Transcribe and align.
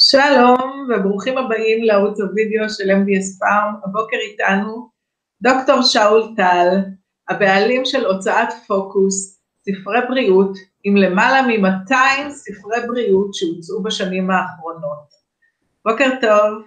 שלום 0.00 0.88
וברוכים 0.88 1.38
הבאים 1.38 1.84
לערוץ 1.84 2.20
הוידאו 2.20 2.68
של 2.68 2.90
MBS 2.90 3.38
פארם, 3.40 3.74
הבוקר 3.84 4.16
איתנו 4.16 4.90
דוקטור 5.42 5.82
שאול 5.82 6.22
טל, 6.36 6.68
הבעלים 7.28 7.84
של 7.84 8.06
הוצאת 8.06 8.48
פוקוס, 8.66 9.40
ספרי 9.60 10.00
בריאות, 10.08 10.58
עם 10.84 10.96
למעלה 10.96 11.42
מ-200 11.42 12.30
ספרי 12.30 12.86
בריאות 12.86 13.34
שהוצאו 13.34 13.82
בשנים 13.82 14.30
האחרונות. 14.30 15.08
בוקר 15.84 16.08
טוב. 16.20 16.62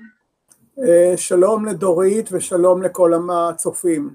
אה, 0.84 1.18
שלום 1.18 1.66
לדורית 1.66 2.30
ושלום 2.32 2.82
לכל 2.82 3.12
הצופים. 3.34 4.10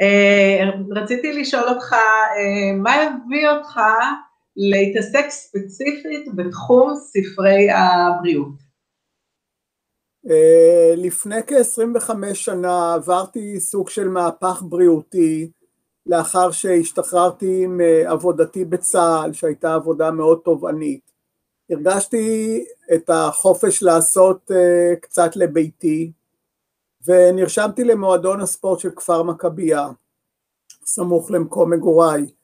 אה, 0.00 0.70
רציתי 0.90 1.32
לשאול 1.32 1.68
אותך, 1.68 1.92
אה, 1.92 2.76
מה 2.76 2.94
הביא 2.94 3.48
אותך 3.48 3.80
להתעסק 4.60 5.30
ספציפית 5.30 6.34
בתחום 6.34 6.94
ספרי 6.96 7.66
הבריאות? 7.70 8.68
לפני 10.96 11.42
כ-25 11.46 12.34
שנה 12.34 12.94
עברתי 12.94 13.60
סוג 13.60 13.90
של 13.90 14.08
מהפך 14.08 14.62
בריאותי 14.62 15.50
לאחר 16.06 16.50
שהשתחררתי 16.50 17.66
מעבודתי 17.66 18.64
בצה"ל 18.64 19.32
שהייתה 19.32 19.74
עבודה 19.74 20.10
מאוד 20.10 20.40
תובענית. 20.44 21.12
הרגשתי 21.70 22.64
את 22.94 23.10
החופש 23.10 23.82
לעשות 23.82 24.50
קצת 25.00 25.36
לביתי 25.36 26.12
ונרשמתי 27.06 27.84
למועדון 27.84 28.40
הספורט 28.40 28.80
של 28.80 28.90
כפר 28.90 29.22
מכבייה 29.22 29.88
סמוך 30.84 31.30
למקום 31.30 31.72
מגוריי. 31.72 32.37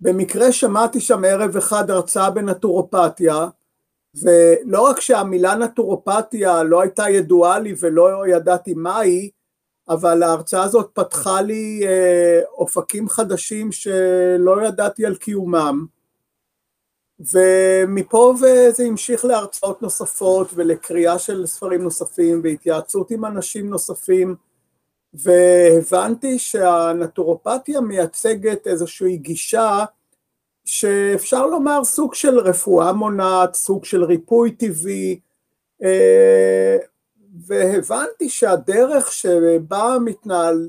במקרה 0.00 0.52
שמעתי 0.52 1.00
שם 1.00 1.24
ערב 1.24 1.56
אחד 1.56 1.90
הרצאה 1.90 2.30
בנטורופתיה 2.30 3.48
ולא 4.22 4.82
רק 4.82 5.00
שהמילה 5.00 5.54
נטורופתיה 5.54 6.62
לא 6.62 6.80
הייתה 6.82 7.10
ידועה 7.10 7.58
לי 7.58 7.74
ולא 7.80 8.28
ידעתי 8.28 8.74
מהי 8.74 9.30
אבל 9.88 10.22
ההרצאה 10.22 10.62
הזאת 10.62 10.90
פתחה 10.92 11.42
לי 11.42 11.80
אה, 11.86 12.40
אופקים 12.52 13.08
חדשים 13.08 13.72
שלא 13.72 14.66
ידעתי 14.66 15.06
על 15.06 15.16
קיומם. 15.16 15.86
ומפה 17.32 18.34
זה 18.70 18.82
המשיך 18.82 19.24
להרצאות 19.24 19.82
נוספות 19.82 20.50
ולקריאה 20.54 21.18
של 21.18 21.46
ספרים 21.46 21.82
נוספים 21.82 22.40
והתייעצות 22.44 23.10
עם 23.10 23.24
אנשים 23.24 23.70
נוספים 23.70 24.36
והבנתי 25.14 26.38
שהנטורופתיה 26.38 27.80
מייצגת 27.80 28.66
איזושהי 28.66 29.16
גישה 29.16 29.84
שאפשר 30.64 31.46
לומר 31.46 31.84
סוג 31.84 32.14
של 32.14 32.38
רפואה 32.38 32.92
מונעת, 32.92 33.54
סוג 33.54 33.84
של 33.84 34.04
ריפוי 34.04 34.50
טבעי 34.50 35.20
אה, 35.82 36.76
והבנתי 37.46 38.28
שהדרך 38.28 39.12
שבה 39.12 39.96
מתנהל, 40.04 40.68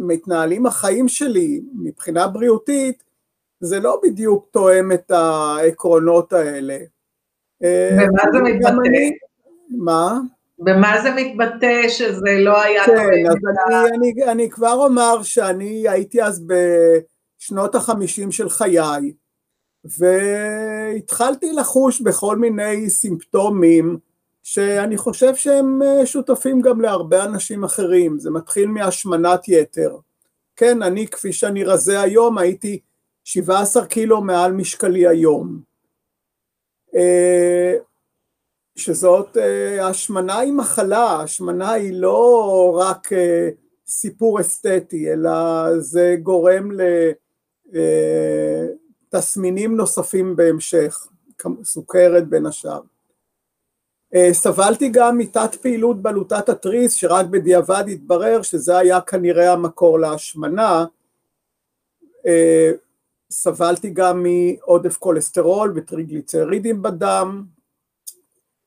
מתנהלים 0.00 0.66
החיים 0.66 1.08
שלי 1.08 1.60
מבחינה 1.74 2.28
בריאותית 2.28 3.02
זה 3.60 3.80
לא 3.80 4.00
בדיוק 4.02 4.48
תואם 4.50 4.92
את 4.92 5.10
העקרונות 5.10 6.32
האלה. 6.32 6.78
במה 7.60 8.22
זה 8.32 8.38
מתבטא? 8.38 8.70
מה? 9.68 10.18
במה 10.58 11.02
זה 11.02 11.10
מתבטא 11.16 11.88
שזה 11.88 12.38
לא 12.38 12.62
היה 12.62 12.84
כן, 12.84 13.26
אז 13.30 13.36
אני, 13.68 13.96
אני, 13.96 14.32
אני 14.32 14.50
כבר 14.50 14.72
אומר 14.72 15.22
שאני 15.22 15.88
הייתי 15.88 16.22
אז 16.22 16.44
בשנות 17.40 17.74
החמישים 17.74 18.32
של 18.32 18.48
חיי, 18.48 19.12
והתחלתי 19.84 21.52
לחוש 21.52 22.00
בכל 22.00 22.36
מיני 22.36 22.90
סימפטומים 22.90 23.98
שאני 24.42 24.96
חושב 24.96 25.34
שהם 25.34 25.80
שותפים 26.04 26.60
גם 26.60 26.80
להרבה 26.80 27.24
אנשים 27.24 27.64
אחרים, 27.64 28.18
זה 28.18 28.30
מתחיל 28.30 28.66
מהשמנת 28.66 29.48
יתר. 29.48 29.96
כן, 30.56 30.82
אני 30.82 31.06
כפי 31.06 31.32
שאני 31.32 31.64
רזה 31.64 32.00
היום 32.00 32.38
הייתי 32.38 32.78
17 33.24 33.86
קילו 33.86 34.20
מעל 34.20 34.52
משקלי 34.52 35.06
היום. 35.06 35.60
אה, 36.94 37.74
שזאת, 38.78 39.36
אה, 39.36 39.88
השמנה 39.88 40.38
היא 40.38 40.52
מחלה, 40.52 41.20
השמנה 41.20 41.72
היא 41.72 42.00
לא 42.00 42.76
רק 42.80 43.12
אה, 43.12 43.48
סיפור 43.86 44.40
אסתטי, 44.40 45.12
אלא 45.12 45.30
זה 45.78 46.16
גורם 46.22 46.70
לתסמינים 49.12 49.76
נוספים 49.76 50.36
בהמשך, 50.36 51.08
סוכרת 51.64 52.28
בין 52.28 52.46
השאר. 52.46 52.80
סבלתי 54.32 54.88
גם 54.88 55.18
מתת 55.18 55.54
פעילות 55.54 56.02
בלוטת 56.02 56.48
התריס, 56.48 56.92
שרק 56.92 57.26
בדיעבד 57.26 57.84
התברר 57.92 58.42
שזה 58.42 58.78
היה 58.78 59.00
כנראה 59.00 59.52
המקור 59.52 59.98
להשמנה, 59.98 60.84
סבלתי 63.30 63.90
גם 63.90 64.22
מעודף 64.22 64.96
כולסטרול 64.96 65.72
וטריגליצרידים 65.76 66.82
בדם, 66.82 67.44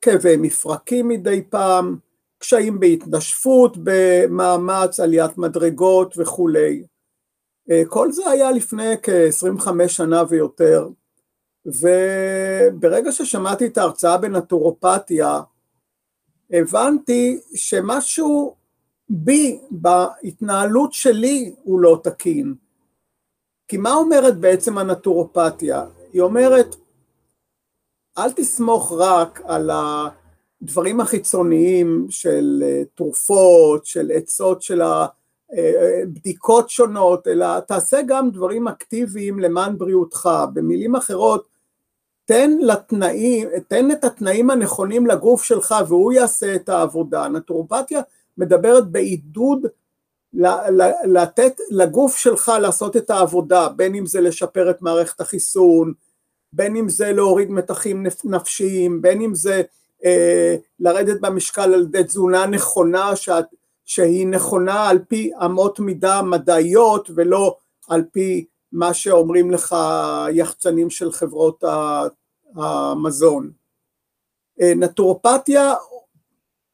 כאבי 0.02 0.38
מפרקים 0.38 1.08
מדי 1.08 1.44
פעם, 1.50 1.98
קשיים 2.38 2.80
בהתנשפות, 2.80 3.78
במאמץ, 3.84 5.00
עליית 5.00 5.38
מדרגות 5.38 6.14
וכולי. 6.18 6.84
אה, 7.72 7.82
כל 7.88 8.12
זה 8.12 8.30
היה 8.30 8.52
לפני 8.52 8.96
כ-25 9.04 9.88
שנה 9.88 10.24
ויותר, 10.30 10.90
וברגע 11.66 13.12
ששמעתי 13.12 13.66
את 13.66 13.78
ההרצאה 13.78 14.18
בנטורופתיה, 14.18 15.42
הבנתי 16.52 17.40
שמשהו 17.56 18.56
בי, 19.10 19.60
בהתנהלות 19.72 20.94
שלי, 20.94 21.54
הוא 21.64 21.80
לא 21.80 22.00
תקין. 22.04 22.54
כי 23.68 23.78
מה 23.78 23.94
אומרת 23.94 24.38
בעצם 24.38 24.78
הנטורופתיה? 24.78 25.86
היא 26.14 26.22
אומרת, 26.22 26.76
אל 28.18 28.32
תסמוך 28.32 28.94
רק 28.98 29.42
על 29.46 29.70
הדברים 30.62 31.00
החיצוניים 31.00 32.08
של 32.10 32.64
אה, 32.66 32.84
תרופות, 32.96 33.86
של 33.86 34.12
עצות 34.14 34.62
של 34.62 34.82
בדיקות 36.08 36.70
שונות, 36.70 37.28
אלא 37.28 37.60
תעשה 37.60 38.02
גם 38.08 38.32
דברים 38.32 38.68
אקטיביים 38.68 39.40
למען 39.40 39.78
בריאותך. 39.78 40.30
במילים 40.54 40.96
אחרות, 40.96 41.48
תן 42.26 42.52
לתנאים, 42.62 43.48
תן 43.68 43.92
את 43.92 44.04
התנאים 44.04 44.50
הנכונים 44.50 45.08
לגוף 45.08 45.44
שלך 45.44 45.76
והוא 45.88 46.14
יעשה 46.14 46.56
את 46.56 46.70
העבודה. 46.70 47.28
נטורופתיה 47.28 48.02
מדברת 48.38 48.88
בעידוד 48.88 49.68
לתת 51.06 51.54
לגוף 51.70 52.18
שלך 52.18 52.52
לעשות 52.62 52.98
את 52.98 53.10
העבודה, 53.10 53.70
בין 53.70 53.96
אם 53.96 54.06
זה 54.06 54.22
לשפר 54.22 54.70
את 54.70 54.82
מערכת 54.82 55.22
החיסון, 55.22 55.94
בין 56.54 56.76
אם 56.76 56.90
זה 56.90 57.12
להוריד 57.12 57.52
מתחים 57.52 58.06
נפשיים, 58.24 59.02
בין 59.02 59.22
אם 59.22 59.36
זה 59.36 59.62
אה, 60.06 60.56
לרדת 60.80 61.22
במשקל 61.22 61.74
על 61.74 61.82
ידי 61.82 62.04
תזונה 62.04 62.46
נכונה 62.46 63.16
שאת, 63.16 63.46
שהיא 63.86 64.28
נכונה 64.28 64.90
על 64.90 65.00
פי 65.08 65.32
אמות 65.46 65.80
מידה 65.80 66.22
מדעיות 66.22 67.10
ולא 67.16 67.58
על 67.90 68.04
פי 68.12 68.46
מה 68.72 68.94
שאומרים 68.94 69.52
לך 69.52 69.76
יחצנים 70.32 70.90
של 70.90 71.12
חברות 71.12 71.64
המזון. 72.56 73.52
אה, 74.62 74.74
נטורופתיה 74.76 75.74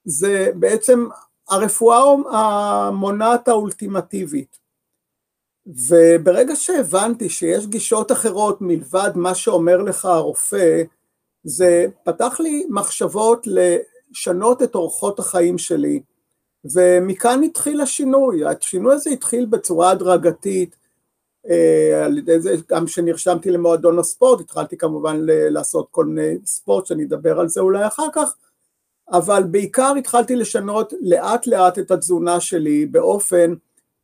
זה 0.06 0.52
בעצם 0.56 1.08
הרפואה 1.50 2.00
המונעת 2.32 3.48
האולטימטיבית. 3.48 4.67
וברגע 5.68 6.56
שהבנתי 6.56 7.30
שיש 7.30 7.68
גישות 7.68 8.12
אחרות 8.12 8.62
מלבד 8.62 9.12
מה 9.16 9.36
שאומר 9.36 9.78
לך 9.78 10.06
הרופא, 10.06 10.84
זה 11.44 11.86
פתח 12.04 12.40
לי 12.40 12.66
מחשבות 12.70 13.48
לשנות 13.48 14.64
את 14.64 14.76
אורחות 14.76 15.20
החיים 15.20 15.58
שלי, 15.58 16.02
ומכאן 16.74 17.44
התחיל 17.44 17.82
השינוי. 17.82 18.46
השינוי 18.46 18.94
הזה 18.94 19.10
התחיל 19.10 19.46
בצורה 19.46 19.92
הדרגתית, 19.92 20.76
אה, 21.50 22.06
על 22.06 22.18
ידי 22.18 22.40
זה 22.40 22.56
גם 22.70 22.86
כשנרשמתי 22.86 23.52
למועדון 23.52 24.00
הספורט, 24.00 24.40
התחלתי 24.40 24.78
כמובן 24.78 25.18
לעשות 25.26 25.88
כל 25.92 26.06
מיני 26.06 26.38
ספורט, 26.46 26.86
שאני 26.86 27.04
אדבר 27.04 27.40
על 27.40 27.50
זה 27.50 27.62
אולי 27.62 27.88
אחר 27.88 28.08
כך, 28.14 28.36
אבל 29.12 29.44
בעיקר 29.44 29.94
התחלתי 30.00 30.36
לשנות 30.36 30.94
לאט 31.02 31.48
לאט 31.48 31.80
את 31.80 31.92
התזונה 31.92 32.40
שלי 32.40 32.86
באופן 32.86 33.54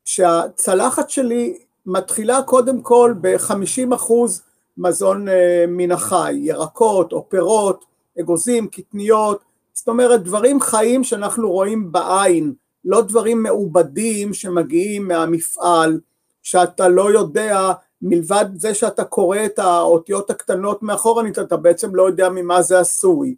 שהצלחת 0.05 1.09
שלי 1.09 1.57
מתחילה 1.85 2.41
קודם 2.41 2.81
כל 2.81 3.13
ב-50 3.21 3.95
אחוז 3.95 4.41
מזון 4.77 5.29
אה, 5.29 5.65
מן 5.67 5.91
החי, 5.91 6.33
ירקות 6.33 7.13
או 7.13 7.29
פירות, 7.29 7.85
אגוזים, 8.19 8.67
קטניות, 8.67 9.41
זאת 9.73 9.88
אומרת 9.88 10.23
דברים 10.23 10.61
חיים 10.61 11.03
שאנחנו 11.03 11.51
רואים 11.51 11.91
בעין, 11.91 12.53
לא 12.85 13.01
דברים 13.01 13.44
מעובדים 13.44 14.33
שמגיעים 14.33 15.07
מהמפעל, 15.07 16.00
שאתה 16.44 16.88
לא 16.88 17.11
יודע, 17.11 17.71
מלבד 18.01 18.45
זה 18.55 18.73
שאתה 18.73 19.03
קורא 19.03 19.38
את 19.45 19.59
האותיות 19.59 20.29
הקטנות 20.29 20.83
מאחורנית, 20.83 21.39
אתה 21.39 21.57
בעצם 21.57 21.95
לא 21.95 22.07
יודע 22.07 22.29
ממה 22.29 22.61
זה 22.61 22.79
עשוי. 22.79 23.35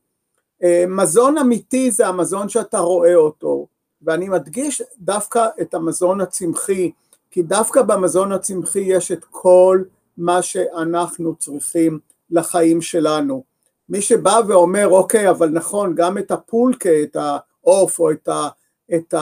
אה, 0.63 0.85
מזון 0.87 1.37
אמיתי 1.37 1.91
זה 1.91 2.07
המזון 2.07 2.49
שאתה 2.49 2.79
רואה 2.79 3.15
אותו, 3.15 3.67
ואני 4.05 4.29
מדגיש 4.29 4.81
דווקא 4.99 5.47
את 5.61 5.73
המזון 5.73 6.21
הצמחי, 6.21 6.91
כי 7.31 7.41
דווקא 7.43 7.81
במזון 7.81 8.31
הצמחי 8.31 8.79
יש 8.79 9.11
את 9.11 9.23
כל 9.23 9.83
מה 10.17 10.41
שאנחנו 10.41 11.35
צריכים 11.35 11.99
לחיים 12.29 12.81
שלנו. 12.81 13.43
מי 13.89 14.01
שבא 14.01 14.41
ואומר, 14.47 14.87
אוקיי, 14.87 15.29
אבל 15.29 15.49
נכון, 15.49 15.95
גם 15.95 16.17
את 16.17 16.31
הפולקה, 16.31 16.89
את 17.03 17.15
העוף 17.15 17.99
או 17.99 18.11
את, 18.11 18.27
ה, 18.27 18.47
את 18.95 19.13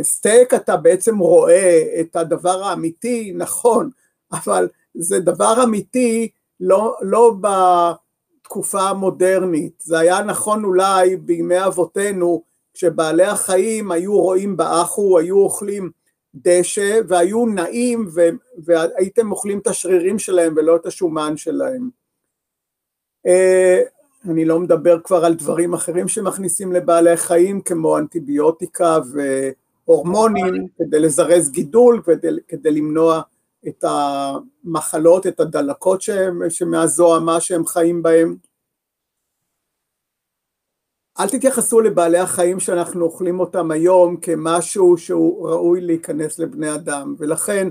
הסטייק 0.00 0.54
אה, 0.54 0.58
אתה 0.58 0.76
בעצם 0.76 1.18
רואה 1.18 1.82
את 2.00 2.16
הדבר 2.16 2.62
האמיתי, 2.64 3.32
נכון, 3.36 3.90
אבל 4.32 4.68
זה 4.94 5.20
דבר 5.20 5.64
אמיתי 5.64 6.28
לא, 6.60 6.96
לא 7.02 7.34
בתקופה 7.40 8.80
המודרנית, 8.80 9.82
זה 9.84 9.98
היה 9.98 10.22
נכון 10.22 10.64
אולי 10.64 11.16
בימי 11.16 11.66
אבותינו, 11.66 12.42
כשבעלי 12.76 13.24
החיים 13.24 13.92
היו 13.92 14.20
רואים 14.20 14.56
באחו, 14.56 15.18
היו 15.18 15.38
אוכלים 15.38 15.90
דשא 16.34 17.00
והיו 17.08 17.46
נעים 17.46 18.08
והייתם 18.64 19.32
אוכלים 19.32 19.58
את 19.58 19.66
השרירים 19.66 20.18
שלהם 20.18 20.54
ולא 20.56 20.76
את 20.76 20.86
השומן 20.86 21.36
שלהם. 21.36 21.90
אה, 23.26 23.80
אני 24.24 24.44
לא 24.44 24.60
מדבר 24.60 25.00
כבר 25.00 25.24
על 25.24 25.34
דברים 25.34 25.74
אחרים 25.74 26.08
שמכניסים 26.08 26.72
לבעלי 26.72 27.16
חיים 27.16 27.60
כמו 27.60 27.98
אנטיביוטיקה 27.98 28.98
והורמונים 29.86 30.66
כדי 30.78 31.00
לזרז 31.00 31.50
גידול, 31.50 32.02
כדי, 32.04 32.28
כדי 32.48 32.70
למנוע 32.70 33.20
את 33.68 33.84
המחלות, 33.84 35.26
את 35.26 35.40
הדלקות 35.40 36.02
שמהזוהמה 36.48 37.40
שהם 37.40 37.66
חיים 37.66 38.02
בהם. 38.02 38.36
אל 41.20 41.28
תתייחסו 41.28 41.80
לבעלי 41.80 42.18
החיים 42.18 42.60
שאנחנו 42.60 43.04
אוכלים 43.04 43.40
אותם 43.40 43.70
היום 43.70 44.16
כמשהו 44.16 44.98
שהוא 44.98 45.48
ראוי 45.48 45.80
להיכנס 45.80 46.38
לבני 46.38 46.74
אדם, 46.74 47.14
ולכן 47.18 47.68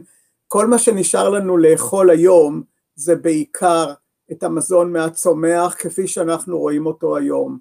כל 0.47 0.67
מה 0.67 0.77
שנשאר 0.77 1.29
לנו 1.29 1.57
לאכול 1.57 2.09
היום 2.09 2.63
זה 2.95 3.15
בעיקר 3.15 3.93
את 4.31 4.43
המזון 4.43 4.93
מהצומח 4.93 5.75
כפי 5.79 6.07
שאנחנו 6.07 6.59
רואים 6.59 6.85
אותו 6.85 7.17
היום. 7.17 7.57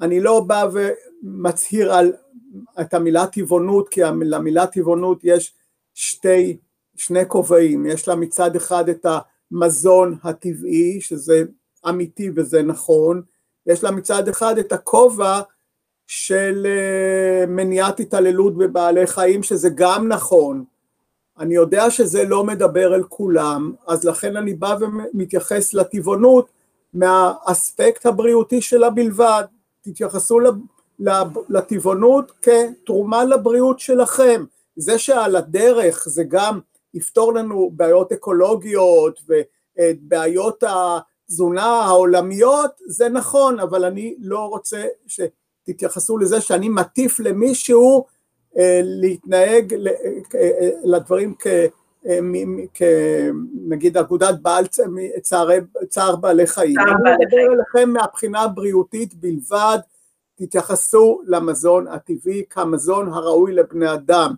אני 0.00 0.20
לא 0.20 0.40
בא 0.40 0.66
ומצהיר 0.72 1.92
על 1.92 2.12
את 2.80 2.94
המילה 2.94 3.26
טבעונות, 3.26 3.88
כי 3.88 4.00
למילה 4.24 4.66
טבעונות 4.66 5.20
יש 5.22 5.54
שתי, 5.94 6.56
שני 6.96 7.28
כובעים, 7.28 7.86
יש 7.86 8.08
לה 8.08 8.16
מצד 8.16 8.56
אחד 8.56 8.88
את 8.88 9.06
המזון 9.52 10.16
הטבעי, 10.22 11.00
שזה 11.00 11.44
אמיתי 11.88 12.30
וזה 12.36 12.62
נכון, 12.62 13.22
יש 13.66 13.84
לה 13.84 13.90
מצד 13.90 14.28
אחד 14.28 14.58
את 14.58 14.72
הכובע 14.72 15.40
של 16.06 16.66
אה, 16.66 17.46
מניעת 17.46 18.00
התעללות 18.00 18.56
בבעלי 18.56 19.06
חיים, 19.06 19.42
שזה 19.42 19.68
גם 19.74 20.08
נכון. 20.08 20.64
אני 21.38 21.54
יודע 21.54 21.90
שזה 21.90 22.24
לא 22.24 22.44
מדבר 22.44 22.94
אל 22.94 23.02
כולם, 23.02 23.72
אז 23.86 24.04
לכן 24.04 24.36
אני 24.36 24.54
בא 24.54 24.76
ומתייחס 24.80 25.74
לטבעונות 25.74 26.48
מהאספקט 26.94 28.06
הבריאותי 28.06 28.62
שלה 28.62 28.90
בלבד. 28.90 29.44
תתייחסו 29.82 30.38
לטבעונות 31.48 32.32
כתרומה 32.42 33.24
לבריאות 33.24 33.80
שלכם. 33.80 34.44
זה 34.76 34.98
שעל 34.98 35.36
הדרך 35.36 36.04
זה 36.08 36.24
גם 36.28 36.60
יפתור 36.94 37.34
לנו 37.34 37.70
בעיות 37.74 38.12
אקולוגיות 38.12 39.20
ובעיות 39.28 40.64
התזונה 41.26 41.64
העולמיות, 41.64 42.70
זה 42.86 43.08
נכון, 43.08 43.60
אבל 43.60 43.84
אני 43.84 44.14
לא 44.18 44.38
רוצה 44.38 44.84
שתתייחסו 45.06 46.18
לזה 46.18 46.40
שאני 46.40 46.68
מטיף 46.68 47.20
למישהו 47.20 48.04
אה, 48.58 48.80
להתנהג 48.82 49.74
אה, 49.74 49.90
אה, 50.34 50.70
לדברים 50.84 51.34
כ... 51.38 51.46
נגיד 53.68 53.96
אגודת 53.96 54.34
בעל 54.42 54.64
צער, 55.22 55.48
צער 55.88 56.16
בעלי 56.16 56.46
חיים. 56.46 56.78
אני 56.78 56.90
מדבר 56.90 57.54
אליכם 57.54 57.90
מהבחינה 57.90 58.42
הבריאותית 58.42 59.14
בלבד, 59.14 59.78
תתייחסו 60.34 61.22
למזון 61.26 61.88
הטבעי 61.88 62.42
כמזון 62.50 63.12
הראוי 63.12 63.52
לבני 63.52 63.94
אדם. 63.94 64.34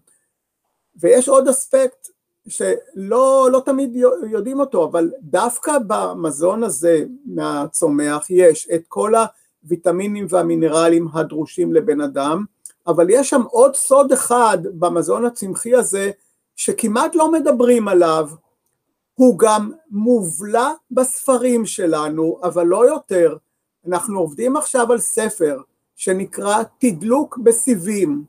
ויש 1.00 1.28
עוד 1.28 1.48
אספקט 1.48 2.08
שלא 2.48 3.48
לא 3.52 3.62
תמיד 3.64 3.96
יודעים 4.30 4.60
אותו, 4.60 4.84
אבל 4.84 5.10
דווקא 5.20 5.72
במזון 5.86 6.64
הזה 6.64 7.04
מהצומח 7.26 8.26
יש 8.30 8.68
את 8.74 8.82
כל 8.88 9.12
הוויטמינים 9.64 10.26
והמינרלים 10.28 11.08
הדרושים 11.12 11.74
לבן 11.74 12.00
אדם, 12.00 12.44
אבל 12.86 13.06
יש 13.10 13.30
שם 13.30 13.42
עוד 13.42 13.76
סוד 13.76 14.12
אחד 14.12 14.58
במזון 14.78 15.24
הצמחי 15.24 15.74
הזה 15.74 16.10
שכמעט 16.56 17.14
לא 17.14 17.32
מדברים 17.32 17.88
עליו, 17.88 18.30
הוא 19.14 19.38
גם 19.38 19.72
מובלע 19.90 20.70
בספרים 20.90 21.66
שלנו, 21.66 22.40
אבל 22.42 22.66
לא 22.66 22.88
יותר. 22.88 23.36
אנחנו 23.86 24.20
עובדים 24.20 24.56
עכשיו 24.56 24.92
על 24.92 24.98
ספר 24.98 25.60
שנקרא 25.96 26.62
תדלוק 26.78 27.38
בסיבים, 27.38 28.24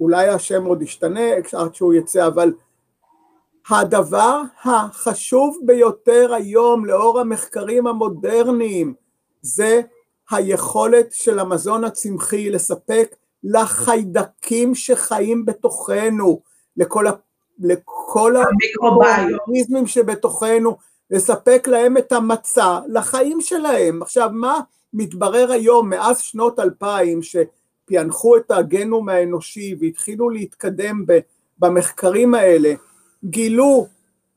אולי 0.00 0.28
השם 0.28 0.64
עוד 0.64 0.82
ישתנה 0.82 1.20
עד 1.52 1.74
שהוא 1.74 1.94
יצא, 1.94 2.26
אבל 2.26 2.52
הדבר 3.70 4.42
החשוב 4.64 5.58
ביותר 5.62 6.34
היום 6.34 6.84
לאור 6.84 7.20
המחקרים 7.20 7.86
המודרניים 7.86 8.94
זה 9.42 9.80
היכולת 10.30 11.12
של 11.12 11.38
המזון 11.38 11.84
הצמחי 11.84 12.50
לספק 12.50 13.16
לחיידקים 13.44 14.74
שחיים 14.74 15.44
בתוכנו, 15.44 16.40
לכל, 16.76 17.06
ה, 17.06 17.12
לכל 17.58 18.34
האורגניזמים 18.82 19.86
שבתוכנו, 19.86 20.76
לספק 21.10 21.68
להם 21.68 21.96
את 21.96 22.12
המצע 22.12 22.78
לחיים 22.88 23.40
שלהם. 23.40 24.02
עכשיו 24.02 24.30
מה 24.32 24.60
מתברר 24.94 25.52
היום 25.52 25.90
מאז 25.90 26.20
שנות 26.20 26.58
אלפיים 26.58 27.20
שפענחו 27.22 28.36
את 28.36 28.50
הגנום 28.50 29.08
האנושי 29.08 29.76
והתחילו 29.80 30.30
להתקדם 30.30 31.04
במחקרים 31.58 32.34
האלה, 32.34 32.74
גילו 33.24 33.86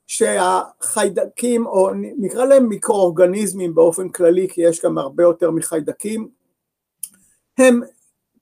שהחיידקים, 0.08 1.66
או 1.66 1.90
נקרא 1.96 2.46
להם 2.46 2.70
מיקרואורגניזמים 2.70 3.76
באופן 3.76 4.10
כללי, 4.10 4.48
כי 4.50 4.62
יש 4.62 4.86
גם 4.86 4.98
הרבה 4.98 5.24
יותר 5.24 5.52
מחיידקים, 5.52 6.30
הם 7.58 7.82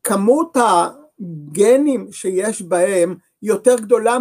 כמות 0.03 0.57
הגנים 0.57 2.11
שיש 2.11 2.61
בהם 2.61 3.15
יותר 3.41 3.75
גדולה 3.75 4.17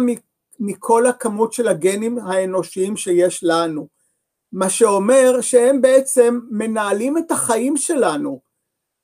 מכל 0.59 1.05
הכמות 1.05 1.53
של 1.53 1.67
הגנים 1.67 2.17
האנושיים 2.17 2.97
שיש 2.97 3.43
לנו, 3.43 3.87
מה 4.51 4.69
שאומר 4.69 5.41
שהם 5.41 5.81
בעצם 5.81 6.39
מנהלים 6.51 7.17
את 7.17 7.31
החיים 7.31 7.77
שלנו. 7.77 8.41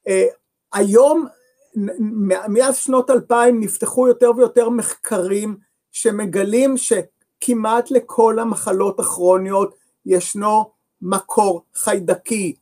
אה, 0.08 0.26
היום, 0.74 1.26
מאז 2.50 2.78
שנות 2.78 3.10
אלפיים 3.10 3.60
נפתחו 3.60 4.08
יותר 4.08 4.32
ויותר 4.38 4.70
מחקרים 4.70 5.58
שמגלים 5.92 6.78
שכמעט 7.40 7.92
לכל 7.92 8.40
המחלות 8.40 9.00
הכרוניות 9.00 9.76
ישנו 10.06 10.72
מקור 11.02 11.64
חיידקי, 11.76 12.56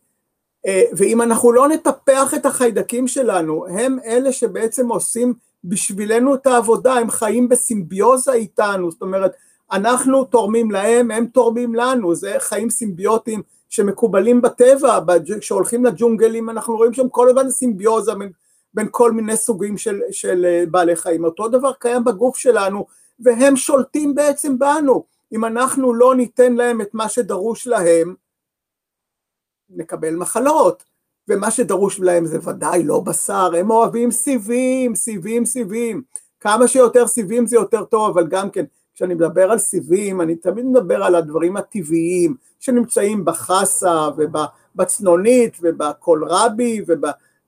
אה, 0.67 0.83
ואם 0.97 1.21
אנחנו 1.21 1.51
לא 1.51 1.67
נטפח 1.67 2.33
את 2.33 2.45
החיידקים 2.45 3.07
שלנו, 3.07 3.67
הם 3.67 3.97
אלה 4.05 4.31
שבעצם 4.31 4.89
עושים 4.89 5.33
בשבילנו 5.63 6.35
את 6.35 6.47
העבודה, 6.47 6.93
הם 6.93 7.09
חיים 7.09 7.49
בסימביוזה 7.49 8.33
איתנו, 8.33 8.91
זאת 8.91 9.01
אומרת, 9.01 9.31
אנחנו 9.71 10.23
תורמים 10.23 10.71
להם, 10.71 11.11
הם 11.11 11.25
תורמים 11.25 11.75
לנו, 11.75 12.15
זה 12.15 12.35
חיים 12.39 12.69
סימביוטיים 12.69 13.41
שמקובלים 13.69 14.41
בטבע, 14.41 14.99
כשהולכים 15.39 15.85
לג'ונגלים 15.85 16.49
אנחנו 16.49 16.75
רואים 16.75 16.93
שם 16.93 17.09
כל 17.09 17.29
הזמן 17.29 17.49
סימביוזה 17.49 18.15
בין, 18.15 18.31
בין 18.73 18.87
כל 18.91 19.11
מיני 19.11 19.37
סוגים 19.37 19.77
של, 19.77 20.01
של 20.11 20.45
אה, 20.45 20.63
בעלי 20.71 20.95
חיים, 20.95 21.25
אותו 21.25 21.47
דבר 21.47 21.71
קיים 21.79 22.03
בגוף 22.03 22.37
שלנו, 22.37 22.85
והם 23.19 23.55
שולטים 23.55 24.15
בעצם 24.15 24.59
בנו, 24.59 25.05
אם 25.33 25.45
אנחנו 25.45 25.93
לא 25.93 26.15
ניתן 26.15 26.53
להם 26.53 26.81
את 26.81 26.93
מה 26.93 27.09
שדרוש 27.09 27.67
להם, 27.67 28.15
נקבל 29.69 30.15
מחלות, 30.15 30.83
ומה 31.27 31.51
שדרוש 31.51 31.99
להם 31.99 32.25
זה 32.25 32.37
ודאי 32.49 32.83
לא 32.83 32.99
בשר, 32.99 33.51
הם 33.59 33.71
אוהבים 33.71 34.11
סיבים, 34.11 34.95
סיבים, 34.95 35.45
סיבים, 35.45 36.01
כמה 36.39 36.67
שיותר 36.67 37.07
סיבים 37.07 37.47
זה 37.47 37.55
יותר 37.55 37.83
טוב, 37.83 38.17
אבל 38.17 38.27
גם 38.27 38.49
כן, 38.49 38.65
כשאני 38.95 39.13
מדבר 39.13 39.51
על 39.51 39.57
סיבים, 39.57 40.21
אני 40.21 40.35
תמיד 40.35 40.65
מדבר 40.65 41.03
על 41.03 41.15
הדברים 41.15 41.57
הטבעיים 41.57 42.35
שנמצאים 42.59 43.25
בחסה 43.25 44.07
ובצנונית 44.17 45.57
ובקולרבי 45.61 46.81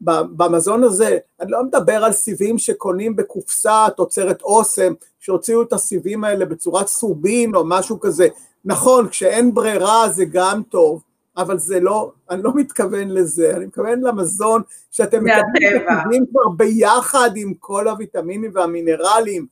ובמזון 0.01 0.83
הזה, 0.83 1.17
אני 1.41 1.51
לא 1.51 1.63
מדבר 1.63 2.03
על 2.03 2.11
סיבים 2.11 2.57
שקונים 2.57 3.15
בקופסה 3.15 3.87
תוצרת 3.97 4.41
אוסם, 4.41 4.93
שהוציאו 5.19 5.61
את 5.61 5.73
הסיבים 5.73 6.23
האלה 6.23 6.45
בצורת 6.45 6.87
סובין 6.87 7.55
או 7.55 7.63
משהו 7.65 7.99
כזה, 7.99 8.27
נכון, 8.65 9.09
כשאין 9.09 9.53
ברירה 9.53 10.09
זה 10.09 10.25
גם 10.25 10.61
טוב, 10.69 11.01
אבל 11.37 11.59
זה 11.59 11.79
לא, 11.79 12.11
אני 12.29 12.43
לא 12.43 12.51
מתכוון 12.55 13.09
לזה, 13.09 13.53
אני 13.55 13.65
מתכוון 13.65 14.01
למזון 14.01 14.61
שאתם 14.91 15.23
מקבלים 15.23 16.25
כבר 16.31 16.49
ביחד 16.57 17.29
עם 17.35 17.53
כל 17.59 17.87
הוויטמינים 17.87 18.51
והמינרלים, 18.53 19.45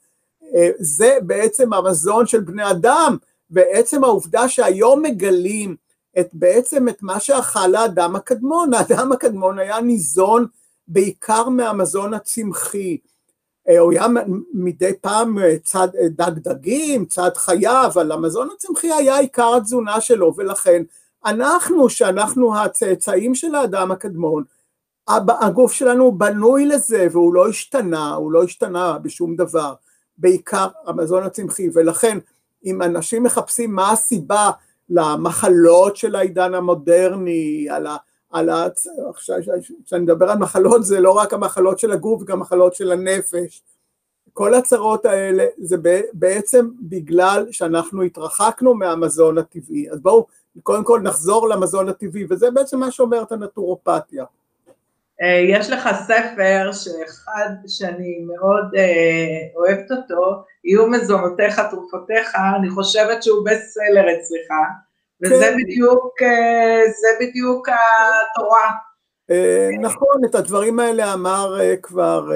אה, 0.55 0.69
זה 0.79 1.17
בעצם 1.21 1.73
המזון 1.73 2.25
של 2.27 2.39
בני 2.39 2.71
אדם, 2.71 3.17
ועצם 3.51 4.03
העובדה 4.03 4.49
שהיום 4.49 5.01
מגלים 5.01 5.75
את 6.19 6.29
בעצם 6.33 6.89
את 6.89 7.03
מה 7.03 7.19
שאכל 7.19 7.75
האדם 7.75 8.15
הקדמון, 8.15 8.73
האדם 8.73 9.11
הקדמון 9.11 9.59
היה 9.59 9.81
ניזון 9.81 10.45
בעיקר 10.87 11.49
מהמזון 11.49 12.13
הצמחי, 12.13 12.97
אה, 13.69 13.79
הוא 13.79 13.91
היה 13.91 14.07
מדי 14.53 14.91
פעם 15.01 15.39
אה, 15.39 15.55
צד 15.63 15.87
דג 16.09 16.31
דגים, 16.31 17.05
צד 17.05 17.31
חיה, 17.35 17.85
אבל 17.85 18.11
המזון 18.11 18.49
הצמחי 18.55 18.91
היה 18.91 19.17
עיקר 19.17 19.55
התזונה 19.55 20.01
שלו, 20.01 20.33
ולכן 20.37 20.83
אנחנו, 21.25 21.89
שאנחנו 21.89 22.57
הצאצאים 22.57 23.35
של 23.35 23.55
האדם 23.55 23.91
הקדמון, 23.91 24.43
הגוף 25.41 25.71
שלנו 25.71 26.11
בנוי 26.11 26.65
לזה 26.65 27.07
והוא 27.11 27.33
לא 27.33 27.47
השתנה, 27.47 28.13
הוא 28.13 28.31
לא 28.31 28.43
השתנה 28.43 28.97
בשום 28.99 29.35
דבר, 29.35 29.73
בעיקר 30.17 30.67
המזון 30.85 31.23
הצמחי, 31.23 31.69
ולכן 31.73 32.17
אם 32.65 32.81
אנשים 32.81 33.23
מחפשים 33.23 33.75
מה 33.75 33.91
הסיבה 33.91 34.51
למחלות 34.89 35.97
של 35.97 36.15
העידן 36.15 36.53
המודרני, 36.53 37.67
על 37.69 37.87
ה... 37.87 37.95
על 38.29 38.49
ה... 38.49 38.67
כשאני 39.85 40.01
מדבר 40.01 40.29
על 40.29 40.37
מחלות 40.37 40.85
זה 40.85 40.99
לא 40.99 41.11
רק 41.11 41.33
המחלות 41.33 41.79
של 41.79 41.91
הגוף, 41.91 42.23
גם 42.23 42.39
מחלות 42.39 42.75
של 42.75 42.91
הנפש. 42.91 43.63
כל 44.33 44.53
הצרות 44.53 45.05
האלה 45.05 45.45
זה 45.57 45.77
בעצם 46.13 46.69
בגלל 46.81 47.45
שאנחנו 47.51 48.01
התרחקנו 48.01 48.73
מהמזון 48.73 49.37
הטבעי. 49.37 49.91
אז 49.91 49.99
בואו 49.99 50.25
קודם 50.63 50.83
כל 50.83 50.99
נחזור 51.03 51.49
למזון 51.49 51.89
הטבעי, 51.89 52.25
וזה 52.29 52.51
בעצם 52.51 52.79
מה 52.79 52.91
שאומרת 52.91 53.31
הנטורופתיה. 53.31 54.25
אה, 55.21 55.41
יש 55.49 55.69
לך 55.69 55.89
ספר 56.05 56.71
שאחד 56.71 57.49
שאני 57.67 58.25
מאוד 58.27 58.75
אה, 58.77 59.37
אוהבת 59.55 59.91
אותו, 59.91 60.43
יהיו 60.63 60.87
מזונותיך, 60.87 61.61
תרופותיך, 61.71 62.35
אני 62.59 62.69
חושבת 62.69 63.23
שהוא 63.23 63.45
בסט 63.45 63.63
סלר 63.69 64.01
אצלך, 64.01 64.51
וזה 65.21 65.45
כן. 65.45 65.57
בדיוק, 65.57 66.21
אה, 66.21 66.81
זה 67.01 67.07
בדיוק 67.19 67.67
התורה. 67.69 68.71
נכון, 69.81 70.25
את 70.25 70.35
הדברים 70.35 70.79
האלה 70.79 71.13
אמר 71.13 71.59
כבר 71.83 72.31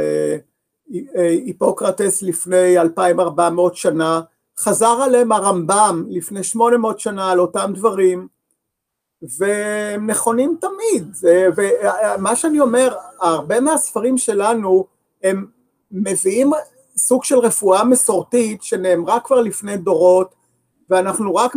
היפוקרטס 1.13 2.21
לפני 2.21 2.77
2400 2.77 3.75
שנה, 3.75 4.21
חזר 4.59 4.99
עליהם 5.03 5.31
הרמב"ם 5.31 6.05
לפני 6.09 6.43
800 6.43 6.99
שנה 6.99 7.31
על 7.31 7.39
אותם 7.39 7.71
דברים, 7.75 8.27
והם 9.21 10.09
נכונים 10.09 10.57
תמיד, 10.61 11.15
ומה 11.55 12.35
שאני 12.35 12.59
אומר, 12.59 12.95
הרבה 13.21 13.59
מהספרים 13.59 14.17
שלנו 14.17 14.85
הם 15.23 15.45
מביאים 15.91 16.51
סוג 16.97 17.23
של 17.23 17.39
רפואה 17.39 17.83
מסורתית 17.83 18.63
שנאמרה 18.63 19.19
כבר 19.19 19.41
לפני 19.41 19.77
דורות, 19.77 20.35
ואנחנו 20.89 21.35
רק, 21.35 21.55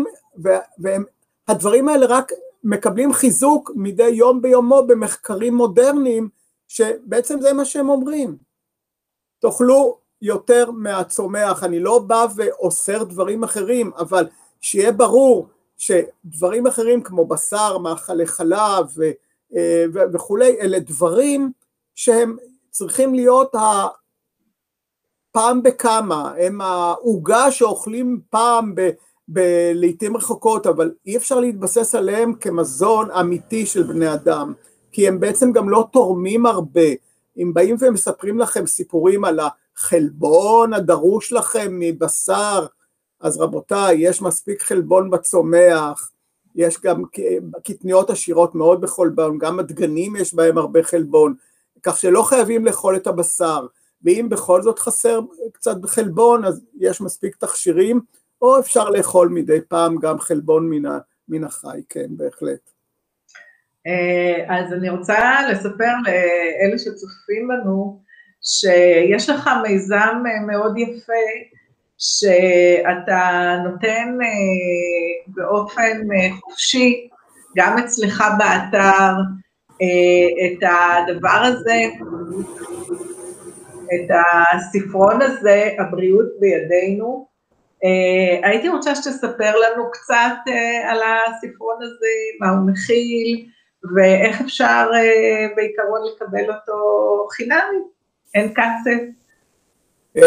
והדברים 1.49 1.89
האלה 1.89 2.07
רק 2.07 2.33
מקבלים 2.65 3.13
חיזוק 3.13 3.71
מדי 3.75 4.09
יום 4.09 4.43
ביומו 4.43 4.87
במחקרים 4.87 5.55
מודרניים, 5.55 6.29
שבעצם 6.69 7.41
זה 7.41 7.53
מה 7.53 7.65
שהם 7.65 7.89
אומרים. 7.89 8.37
תאכלו 9.39 9.99
יותר 10.23 10.71
מהצומח, 10.71 11.65
אני 11.65 11.81
לא 11.81 11.99
בא 11.99 12.27
ואוסר 12.37 13.05
דברים 13.05 13.45
אחרים, 13.45 13.91
אבל 13.99 14.27
שיהיה 14.61 14.93
ברור 14.93 15.49
שדברים 15.79 16.67
אחרים 16.67 17.03
כמו 17.03 17.27
בשר, 17.27 17.79
מאכלי 17.79 18.27
חלב 18.27 18.87
ו, 18.97 19.03
אה, 19.57 19.85
ו, 19.95 19.99
וכולי, 20.13 20.61
אלה 20.61 20.79
דברים 20.79 21.53
שהם 21.95 22.37
צריכים 22.71 23.15
להיות 23.15 23.55
ה... 23.55 23.87
פעם 25.33 25.63
בכמה, 25.63 26.33
הם 26.39 26.61
העוגה 26.61 27.51
שאוכלים 27.51 28.21
פעם 28.31 28.75
ב... 28.75 28.91
ב- 29.29 29.73
לעיתים 29.75 30.17
רחוקות, 30.17 30.67
אבל 30.67 30.93
אי 31.07 31.17
אפשר 31.17 31.41
להתבסס 31.41 31.95
עליהם 31.95 32.35
כמזון 32.35 33.11
אמיתי 33.11 33.67
של 33.67 33.83
בני 33.83 34.15
אדם, 34.15 34.53
כי 34.93 35.09
הם 35.09 35.21
בעצם 35.21 35.53
גם 35.53 35.69
לא 35.69 35.89
תורמים 35.93 36.47
הרבה. 36.47 36.89
אם 37.37 37.55
באים 37.55 37.77
ומספרים 37.81 38.39
לכם 38.39 38.67
סיפורים 38.67 39.25
על 39.25 39.41
החלבון 39.41 40.75
הדרוש 40.75 41.33
לכם 41.33 41.77
מבשר, 41.79 42.67
אז 43.25 43.41
רבותיי, 43.41 43.97
יש 43.99 44.23
מספיק 44.23 44.63
חלבון 44.63 45.11
בצומח, 45.11 46.11
יש 46.55 46.81
גם 46.81 47.03
קטניות 47.65 48.11
עשירות 48.11 48.55
מאוד 48.55 48.81
בחלבון, 48.81 49.39
גם 49.39 49.59
הדגנים 49.59 50.17
יש 50.17 50.35
בהם 50.35 50.59
הרבה 50.59 50.83
חלבון, 50.83 51.35
כך 51.83 51.99
שלא 51.99 52.23
חייבים 52.23 52.65
לאכול 52.65 52.97
את 52.97 53.07
הבשר, 53.07 53.67
ואם 54.03 54.27
בכל 54.31 54.63
זאת 54.63 54.79
חסר 54.79 55.21
קצת 55.53 55.77
חלבון, 55.87 56.45
אז 56.45 56.65
יש 56.81 57.01
מספיק 57.01 57.37
תכשירים, 57.37 58.01
או 58.43 58.59
אפשר 58.59 58.91
לאכול 58.91 59.29
מדי 59.29 59.61
פעם 59.69 59.97
גם 59.99 60.19
חלבון 60.19 60.71
מן 61.29 61.45
החי, 61.45 61.83
כן, 61.89 62.07
בהחלט. 62.11 62.71
אה, 63.87 64.57
אז 64.57 64.73
אני 64.73 64.91
רוצה 64.91 65.49
לספר 65.51 65.93
לאלה 66.05 66.79
שצופים 66.79 67.49
בנו, 67.49 68.01
שיש 68.43 69.31
לך 69.31 69.51
מיזם 69.63 70.23
מאוד 70.47 70.79
יפה 70.79 71.13
שאתה 72.05 73.57
נותן 73.65 74.19
אה, 74.23 75.25
באופן 75.27 76.13
אה, 76.13 76.37
חופשי, 76.41 77.09
גם 77.57 77.79
אצלך 77.79 78.25
באתר, 78.39 79.15
את 80.45 80.63
הדבר 80.63 81.43
הזה, 81.45 81.85
את 83.95 84.11
הספרון 84.55 85.23
הזה, 85.23 85.69
הבריאות 85.79 86.27
בידינו. 86.41 87.27
הייתי 88.43 88.69
רוצה 88.69 88.95
שתספר 88.95 89.53
לנו 89.57 89.91
קצת 89.93 90.53
על 90.89 90.99
הספרון 91.03 91.77
הזה, 91.83 92.15
מה 92.41 92.51
הוא 92.51 92.71
מכיל, 92.71 93.47
ואיך 93.97 94.41
אפשר 94.41 94.91
בעיקרון 95.57 96.01
לקבל 96.15 96.55
אותו 96.55 96.79
חינמי, 97.37 97.79
אין 98.35 98.49
כסף. 98.55 99.24
Uh, 100.19 100.21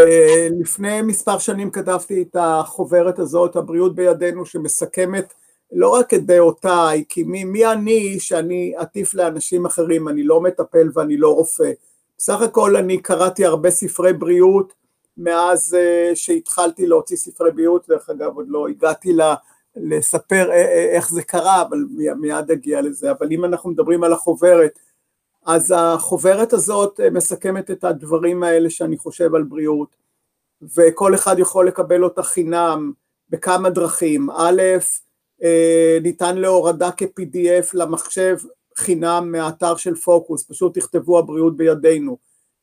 לפני 0.60 1.02
מספר 1.02 1.40
שנים 1.40 1.72
כתבתי 1.72 2.22
את 2.22 2.36
החוברת 2.40 3.20
הזאת, 3.20 3.56
הבריאות 3.56 3.96
בידינו, 3.96 4.46
שמסכמת 4.46 5.34
לא 5.72 5.90
רק 5.90 6.14
את 6.14 6.26
דעותיי, 6.26 7.04
כי 7.10 7.24
מי, 7.24 7.44
מי 7.44 7.66
אני 7.66 8.20
שאני 8.20 8.74
אטיף 8.82 9.14
לאנשים 9.14 9.66
אחרים, 9.66 10.08
אני 10.08 10.24
לא 10.24 10.42
מטפל 10.42 10.90
ואני 10.94 11.18
לא 11.18 11.34
רופא. 11.34 11.72
בסך 12.18 12.42
הכל 12.42 12.76
אני 12.76 13.02
קראתי 13.02 13.46
הרבה 13.46 13.70
ספרי 13.70 14.14
בריאות 14.14 14.74
מאז 15.18 15.78
uh, 15.80 16.16
שהתחלתי 16.16 16.88
להוציא 16.88 17.18
ספרי 17.18 17.52
בריאות, 17.52 17.88
דרך 17.90 18.10
אגב 18.10 18.36
עוד 18.36 18.46
לא 18.50 18.68
הגעתי 18.68 19.14
ל... 19.14 19.22
לספר 19.76 20.52
איך 20.94 21.10
זה 21.10 21.24
קרה, 21.24 21.62
אבל 21.62 21.86
מיד 22.20 22.52
אגיע 22.52 22.82
לזה, 22.82 23.12
אבל 23.12 23.28
אם 23.32 23.46
אנחנו 23.46 23.70
מדברים 23.70 24.04
על 24.04 24.14
החוברת, 24.14 24.80
אז 25.48 25.74
החוברת 25.78 26.54
הזאת 26.54 27.00
מסכמת 27.12 27.72
את 27.72 27.84
הדברים 27.84 28.44
האלה 28.44 28.70
שאני 28.70 28.98
חושב 28.98 29.36
על 29.36 29.44
בריאות, 29.44 29.96
וכל 30.76 31.16
אחד 31.16 31.40
יכול 31.40 31.68
לקבל 31.68 32.04
אותה 32.04 32.24
חינם 32.24 32.92
בכמה 33.30 33.70
דרכים, 33.70 34.30
א', 34.30 34.62
אה, 35.44 35.98
ניתן 36.04 36.38
להורדה 36.38 36.90
כ-PDF 36.98 37.70
למחשב 37.74 38.38
חינם 38.78 39.32
מהאתר 39.32 39.76
של 39.76 39.96
פוקוס, 39.96 40.44
פשוט 40.44 40.78
תכתבו 40.78 41.20
הבריאות 41.20 41.58
בידינו. 41.58 42.18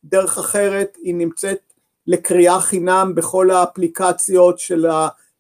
דרך 0.05 0.39
אחרת 0.39 0.97
היא 1.03 1.15
נמצאת 1.15 1.73
לקריאה 2.07 2.61
חינם 2.61 3.13
בכל 3.15 3.51
האפליקציות 3.51 4.59
של. 4.59 4.87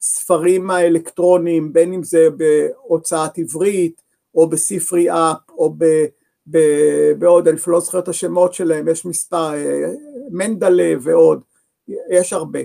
הספרים 0.04 0.70
האלקטרוניים, 0.70 1.72
בין 1.72 1.92
אם 1.92 2.02
זה 2.02 2.28
בהוצאת 2.36 3.38
עברית, 3.38 4.02
או 4.34 4.48
בספרי 4.48 5.10
אפ, 5.10 5.50
או 5.50 5.74
ב, 5.78 5.84
בעוד, 7.18 7.48
אני 7.48 7.58
לא 7.66 7.80
זוכר 7.80 7.98
את 7.98 8.08
השמות 8.08 8.54
שלהם, 8.54 8.88
יש 8.88 9.06
מספר, 9.06 9.54
אה, 9.54 9.92
מנדלה 10.30 10.94
ועוד, 11.00 11.40
יש 12.10 12.32
הרבה. 12.32 12.60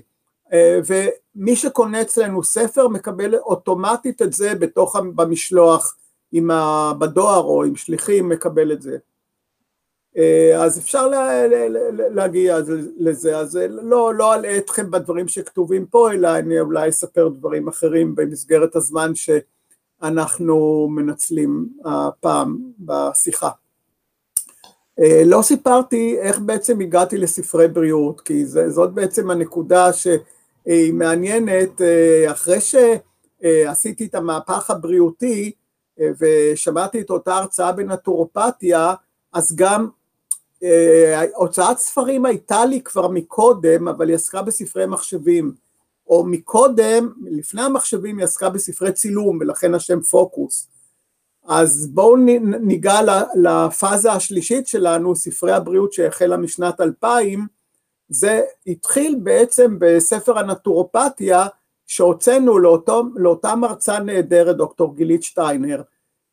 אה, 0.53 0.79
ומי 0.88 1.55
שקונה 1.55 2.01
אצלנו 2.01 2.43
ספר 2.43 2.88
מקבל 2.88 3.36
אוטומטית 3.36 4.21
את 4.21 4.33
זה 4.33 4.55
בתוך, 4.55 4.95
במשלוח, 5.15 5.98
עם 6.31 6.51
ה, 6.51 6.91
בדואר 7.00 7.43
או 7.43 7.63
עם 7.63 7.75
שליחים 7.75 8.29
מקבל 8.29 8.71
את 8.71 8.81
זה. 8.81 8.98
אה, 10.17 10.63
אז 10.63 10.79
אפשר 10.79 11.07
לה, 11.07 11.48
להגיע 11.89 12.57
לזה, 12.98 13.38
אז 13.38 13.59
לא, 13.69 14.13
לא 14.13 14.36
אלאה 14.36 14.57
אתכם 14.57 14.91
בדברים 14.91 15.27
שכתובים 15.27 15.86
פה, 15.86 16.12
אלא 16.12 16.38
אני 16.38 16.59
אולי 16.59 16.89
אספר 16.89 17.27
דברים 17.27 17.67
אחרים 17.67 18.15
במסגרת 18.15 18.75
הזמן 18.75 19.12
שאנחנו 19.15 20.88
מנצלים 20.91 21.69
הפעם 21.86 22.57
בשיחה. 22.79 23.50
אה, 25.00 25.22
לא 25.25 25.41
סיפרתי 25.41 26.18
איך 26.20 26.39
בעצם 26.39 26.79
הגעתי 26.79 27.18
לספרי 27.18 27.68
בריאות, 27.68 28.22
כי 28.22 28.46
זה, 28.46 28.70
זאת 28.70 28.94
בעצם 28.94 29.29
הנקודה 29.29 29.94
שהיא 29.94 30.94
מעניינת, 30.94 31.82
אה, 31.82 32.32
אחרי 32.32 32.58
שעשיתי 32.62 34.06
את 34.06 34.15
המהפך 34.15 34.70
הבריאותי, 34.70 35.51
ושמעתי 36.20 37.01
את 37.01 37.10
אותה 37.10 37.36
הרצאה 37.36 37.72
בנטורופתיה, 37.72 38.94
אז 39.34 39.56
גם 39.56 39.89
אה, 40.63 41.24
הוצאת 41.36 41.77
ספרים 41.77 42.25
הייתה 42.25 42.65
לי 42.65 42.82
כבר 42.82 43.08
מקודם, 43.08 43.88
אבל 43.88 44.08
היא 44.08 44.15
עסקה 44.15 44.41
בספרי 44.41 44.86
מחשבים, 44.86 45.53
או 46.08 46.25
מקודם, 46.25 47.13
לפני 47.25 47.62
המחשבים 47.62 48.18
היא 48.18 48.24
עסקה 48.24 48.50
בספרי 48.50 48.91
צילום, 48.91 49.38
ולכן 49.41 49.74
השם 49.74 50.01
פוקוס. 50.01 50.68
אז 51.50 51.88
בואו 51.94 52.15
ניגע 52.62 53.00
לפאזה 53.36 54.12
השלישית 54.12 54.68
שלנו, 54.68 55.15
ספרי 55.15 55.51
הבריאות 55.51 55.94
שהחלה 55.94 56.38
משנת 56.38 56.82
2000, 56.82 57.48
זה 58.10 58.41
התחיל 58.68 59.15
בעצם 59.24 59.75
בספר 59.79 60.39
הנטורופתיה 60.39 61.48
שהוצאנו 61.88 62.60
לאותו, 62.60 63.03
לאותה 63.15 63.56
מרצה 63.56 64.00
נהדרת, 64.00 64.56
דוקטור 64.56 64.96
גילית 64.96 65.24
שטיינר, 65.24 65.82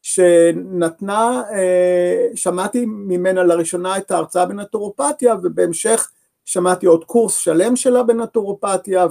שנתנה, 0.02 1.42
אה, 1.52 2.28
שמעתי 2.35 2.87
ממנה 2.87 3.42
לראשונה 3.42 3.99
את 3.99 4.11
ההרצאה 4.11 4.46
בנטורופתיה 4.46 5.35
ובהמשך 5.42 6.11
שמעתי 6.44 6.87
עוד 6.87 7.04
קורס 7.04 7.37
שלם 7.37 7.76
שלה 7.76 8.02
בנטורופתיה 8.02 9.06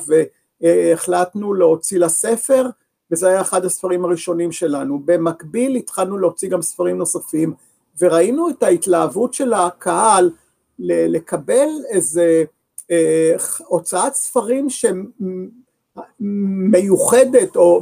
והחלטנו 0.62 1.54
להוציא 1.54 2.00
לה 2.00 2.10
ספר 2.10 2.66
וזה 3.12 3.28
היה 3.28 3.42
אחד 3.42 3.66
הספרים 3.66 4.06
הראשונים 4.06 4.52
שלנו. 4.52 5.02
במקביל 5.06 5.76
התחלנו 5.76 6.18
להוציא 6.18 6.50
גם 6.50 6.62
ספרים 6.62 6.98
נוספים 6.98 7.54
וראינו 8.02 8.50
את 8.50 8.64
ההתלהבות 8.64 9.34
של 9.34 9.54
הקהל 9.54 10.32
לקבל 10.80 11.68
איזה 11.90 12.44
אה, 12.92 13.36
הוצאת 13.68 14.14
ספרים 14.14 14.68
שמיוחדת 16.20 17.56
או 17.56 17.82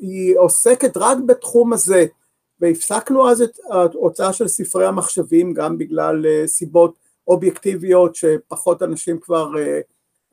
היא 0.00 0.38
עוסקת 0.38 0.96
רק 0.96 1.18
בתחום 1.26 1.72
הזה 1.72 2.06
והפסקנו 2.60 3.30
אז 3.30 3.42
את 3.42 3.58
ההוצאה 3.70 4.32
של 4.32 4.48
ספרי 4.48 4.86
המחשבים 4.86 5.54
גם 5.54 5.78
בגלל 5.78 6.26
אה, 6.26 6.46
סיבות 6.46 6.94
אובייקטיביות 7.28 8.14
שפחות 8.14 8.82
אנשים 8.82 9.18
כבר 9.18 9.58
אה, 9.58 9.80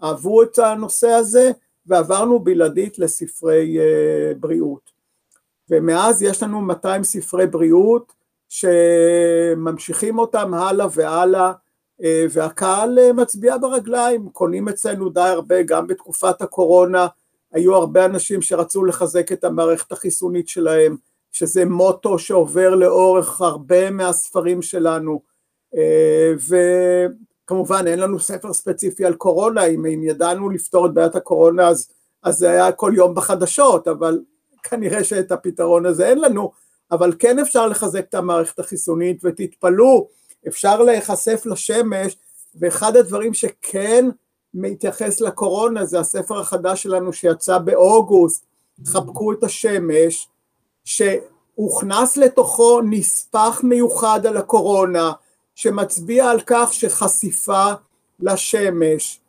אהבו 0.04 0.44
את 0.44 0.60
הנושא 0.60 1.08
הזה 1.08 1.52
ועברנו 1.88 2.40
בלעדית 2.40 3.00
לספרי 3.00 3.80
אה, 3.80 4.34
בריאות. 4.40 4.92
ומאז 5.70 6.22
יש 6.22 6.44
לנו 6.44 6.62
200 6.62 7.04
ספרי 7.04 7.48
בריאות 7.48 8.14
שממשיכים 8.50 10.20
אותם 10.20 10.54
הלאה 10.54 10.88
והלאה 10.94 11.52
והקהל 12.30 13.12
מצביע 13.14 13.58
ברגליים, 13.58 14.30
קונים 14.30 14.70
אצלנו 14.70 15.10
די 15.10 15.20
הרבה 15.20 15.64
גם 15.64 15.88
בתקופת 15.88 16.42
הקורונה, 16.42 17.08
היו 17.52 17.76
הרבה 17.76 18.06
אנשים 18.06 18.42
שרצו 18.42 18.86
לחזק 18.86 19.32
את 19.32 19.44
המערכת 19.44 19.92
החיסונית 19.92 20.48
שלהם 20.48 20.98
שזה 21.32 21.66
מוטו 21.66 22.20
שעובר 22.20 22.76
לאורך 22.76 23.42
הרבה 23.42 23.92
מהספרים 23.92 24.62
שלנו, 24.62 25.22
אה, 25.76 26.34
וכמובן 27.46 27.88
אין 27.88 28.00
לנו 28.00 28.20
ספר 28.20 28.54
ספציפי 28.54 29.06
על 29.06 29.14
קורונה, 29.14 29.66
אם, 29.66 29.86
אם 29.86 30.04
ידענו 30.04 30.50
לפתור 30.50 30.86
את 30.86 30.94
בעיית 30.94 31.16
הקורונה 31.16 31.68
אז, 31.68 31.88
אז 32.24 32.38
זה 32.38 32.50
היה 32.50 32.72
כל 32.72 32.94
יום 32.96 33.16
בחדשות, 33.16 33.88
אבל 33.88 34.20
כנראה 34.64 35.04
שאת 35.04 35.32
הפתרון 35.32 35.86
הזה 35.86 36.08
אין 36.08 36.22
לנו, 36.22 36.52
אבל 36.92 37.14
כן 37.20 37.40
אפשר 37.40 37.68
לחזק 37.68 38.06
את 38.10 38.16
המערכת 38.16 38.60
החיסונית 38.60 39.22
ותתפלאו, 39.24 40.08
אפשר 40.48 40.82
להיחשף 40.82 41.46
לשמש, 41.46 42.18
ואחד 42.56 42.96
הדברים 42.96 43.34
שכן 43.34 44.06
מתייחס 44.54 45.22
לקורונה 45.22 45.86
זה 45.86 46.00
הספר 46.00 46.40
החדש 46.40 46.84
שלנו 46.84 47.14
שיצא 47.14 47.58
באוגוסט, 47.58 48.46
חבקו 48.86 49.32
את 49.32 49.44
השמש, 49.44 50.28
שהוכנס 50.84 52.18
לתוכו 52.18 52.82
נספח 52.82 53.62
מיוחד 53.64 54.26
על 54.26 54.38
הקורונה, 54.38 55.12
שמצביע 55.56 56.30
על 56.30 56.40
כך 56.46 56.74
שחשיפה 56.74 57.72
לשמש 58.20 59.20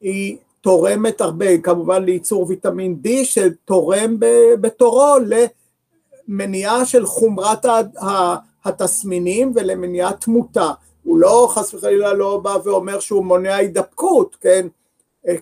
היא 0.00 0.36
תורמת 0.60 1.20
הרבה, 1.20 1.58
כמובן 1.58 2.04
לייצור 2.04 2.46
ויטמין 2.48 3.00
D 3.04 3.08
שתורם 3.24 4.16
בתורו 4.60 5.16
למניעה 6.28 6.84
של 6.84 7.06
חומרת 7.06 7.66
התסמינים 8.64 9.52
ולמניעת 9.54 10.20
תמותה. 10.20 10.72
הוא 11.04 11.18
לא, 11.18 11.48
חס 11.54 11.74
וחלילה 11.74 12.12
לא 12.12 12.36
בא 12.36 12.56
ואומר 12.64 13.00
שהוא 13.00 13.24
מונע 13.24 13.54
הידבקות, 13.54 14.36
כן? 14.40 14.66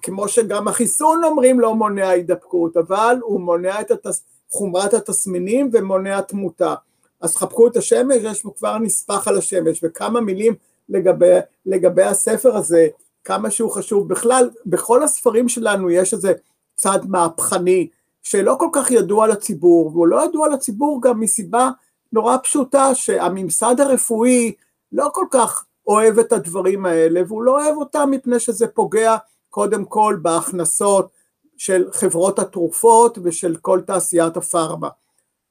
כמו 0.03 0.29
שגם 0.29 0.68
החיסון 0.68 1.24
אומרים 1.24 1.61
לא 1.61 1.74
מונע 1.74 2.09
הידבקות, 2.09 2.77
אבל 2.77 3.16
הוא 3.22 3.40
מונע 3.40 3.81
את 3.81 3.90
התסמינים 3.90 4.38
חומרת 4.51 4.94
התסמינים 4.94 5.70
ומונע 5.72 6.20
תמותה. 6.20 6.74
אז 7.20 7.37
חבקו 7.37 7.66
את 7.66 7.76
השמש, 7.76 8.16
יש 8.22 8.42
פה 8.42 8.50
כבר 8.59 8.78
נספח 8.78 9.28
על 9.28 9.38
השמש, 9.38 9.81
וכמה 9.83 10.20
מילים 10.20 10.54
לגבי, 10.88 11.38
לגבי 11.66 12.02
הספר 12.02 12.57
הזה, 12.57 12.88
כמה 13.24 13.50
שהוא 13.50 13.70
חשוב. 13.70 14.09
בכלל, 14.09 14.50
בכל 14.66 15.02
הספרים 15.02 15.48
שלנו 15.48 15.90
יש 15.90 16.14
איזה 16.14 16.33
צד 16.74 16.98
מהפכני, 17.09 17.88
שלא 18.22 18.57
כל 18.59 18.68
כך 18.72 18.90
ידוע 18.90 19.26
לציבור, 19.26 19.87
והוא 19.87 20.07
לא 20.07 20.24
ידוע 20.24 20.48
לציבור 20.48 21.02
גם 21.02 21.20
מסיבה 21.20 21.70
נורא 22.12 22.37
פשוטה, 22.42 22.94
שהממסד 22.94 23.81
הרפואי 23.81 24.52
לא 24.92 25.09
כל 25.12 25.26
כך 25.31 25.64
אוהב 25.87 26.18
את 26.18 26.33
הדברים 26.33 26.87
האלה, 26.87 27.20
והוא 27.28 27.42
לא 27.42 27.62
אוהב 27.62 27.76
אותם 27.76 28.09
מפני 28.11 28.40
שזה 28.40 28.66
פוגע 28.66 29.16
קודם 29.50 29.85
כל 29.85 30.18
בהכנסות, 30.22 31.18
של 31.59 31.85
חברות 31.92 32.38
התרופות 32.38 33.18
ושל 33.22 33.57
כל 33.57 33.81
תעשיית 33.87 34.37
הפארמה. 34.37 34.88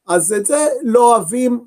אז 0.07 0.33
את 0.33 0.45
זה 0.45 0.67
לא 0.83 1.15
אוהבים 1.15 1.65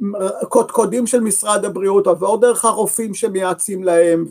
מהקודקודים 0.00 1.06
של 1.06 1.20
משרד 1.20 1.64
הבריאות, 1.64 2.06
עבור 2.06 2.40
דרך 2.40 2.64
הרופאים 2.64 3.14
שמייעצים 3.14 3.84
להם 3.84 4.24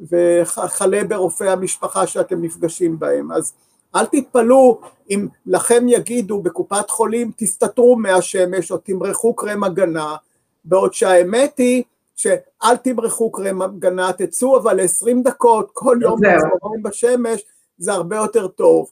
וכלה 0.00 1.04
ברופאי 1.08 1.48
המשפחה 1.48 2.06
שאתם 2.06 2.42
נפגשים 2.42 2.98
בהם. 2.98 3.32
אז 3.32 3.52
אל 3.94 4.06
תתפלאו 4.06 4.80
אם 5.10 5.26
לכם 5.46 5.84
יגידו 5.88 6.42
בקופת 6.42 6.90
חולים 6.90 7.30
תסתתרו 7.36 7.96
מהשמש 7.96 8.72
או 8.72 8.76
תמרחו 8.76 9.34
קרם 9.34 9.64
הגנה, 9.64 10.16
בעוד 10.64 10.94
שהאמת 10.94 11.58
היא 11.58 11.82
שאל 12.16 12.76
תמרחו 12.82 13.30
קרם 13.30 13.62
הגנה, 13.62 14.12
תצאו 14.12 14.58
אבל 14.58 14.80
ל-20 14.80 15.22
דקות 15.24 15.70
כל 15.72 15.98
יום 16.02 16.20
בצהריים 16.20 16.82
בשמש, 16.82 17.44
זה 17.78 17.92
הרבה 17.92 18.16
יותר 18.16 18.48
טוב. 18.48 18.90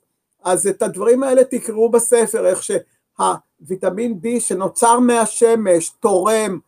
אז 0.49 0.67
את 0.67 0.83
הדברים 0.83 1.23
האלה 1.23 1.45
תקראו 1.45 1.91
בספר, 1.91 2.47
איך 2.47 2.63
שהוויטמין 2.63 4.21
D 4.25 4.41
שנוצר 4.41 4.99
מהשמש 4.99 5.91
תורם 6.01 6.59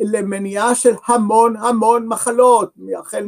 למניעה 0.00 0.74
של 0.74 0.94
המון 1.06 1.56
המון 1.56 2.06
מחלות, 2.08 2.72
החל 2.98 3.26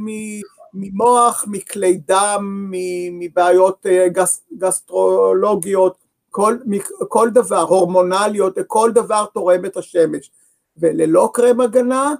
ממוח, 0.75 1.45
מכלי 1.49 2.01
דם, 2.07 2.71
מבעיות 3.13 3.87
אה, 3.87 4.09
גס, 4.09 4.43
גסטרולוגיות, 4.59 5.97
כל, 6.31 6.57
כל 7.09 7.31
דבר, 7.31 7.63
הורמונליות, 7.63 8.59
כל 8.67 8.91
דבר 8.95 9.25
תורם 9.35 9.65
את 9.65 9.77
השמש. 9.77 10.31
וללא 10.77 11.31
קרם 11.35 11.61
הגנה, 11.61 12.15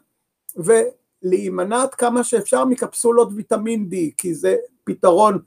ולהימנע 0.57 1.87
כמה 1.87 2.25
שאפשר 2.25 2.65
מקפסולות 2.65 3.29
ויטמין 3.37 3.89
D, 3.93 3.95
כי 4.17 4.35
זה 4.35 4.57
פתרון 4.85 5.39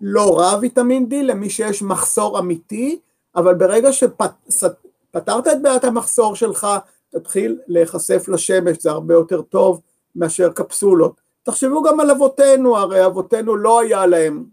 לא 0.00 0.38
רע 0.38 0.58
ויטמין 0.60 1.06
D 1.10 1.14
למי 1.14 1.50
שיש 1.50 1.82
מחסור 1.82 2.38
אמיתי, 2.38 3.00
אבל 3.36 3.54
ברגע 3.54 3.92
שפתרת 3.92 5.46
את 5.46 5.62
בעיית 5.62 5.84
המחסור 5.84 6.36
שלך, 6.36 6.66
תתחיל 7.10 7.58
להיחשף 7.66 8.28
לשמש, 8.28 8.76
זה 8.80 8.90
הרבה 8.90 9.14
יותר 9.14 9.42
טוב 9.42 9.80
מאשר 10.16 10.52
קפסולות. 10.52 11.20
תחשבו 11.42 11.82
גם 11.82 12.00
על 12.00 12.10
אבותינו, 12.10 12.76
הרי 12.76 13.06
אבותינו 13.06 13.56
לא 13.56 13.80
היה 13.80 14.06
להם 14.06 14.44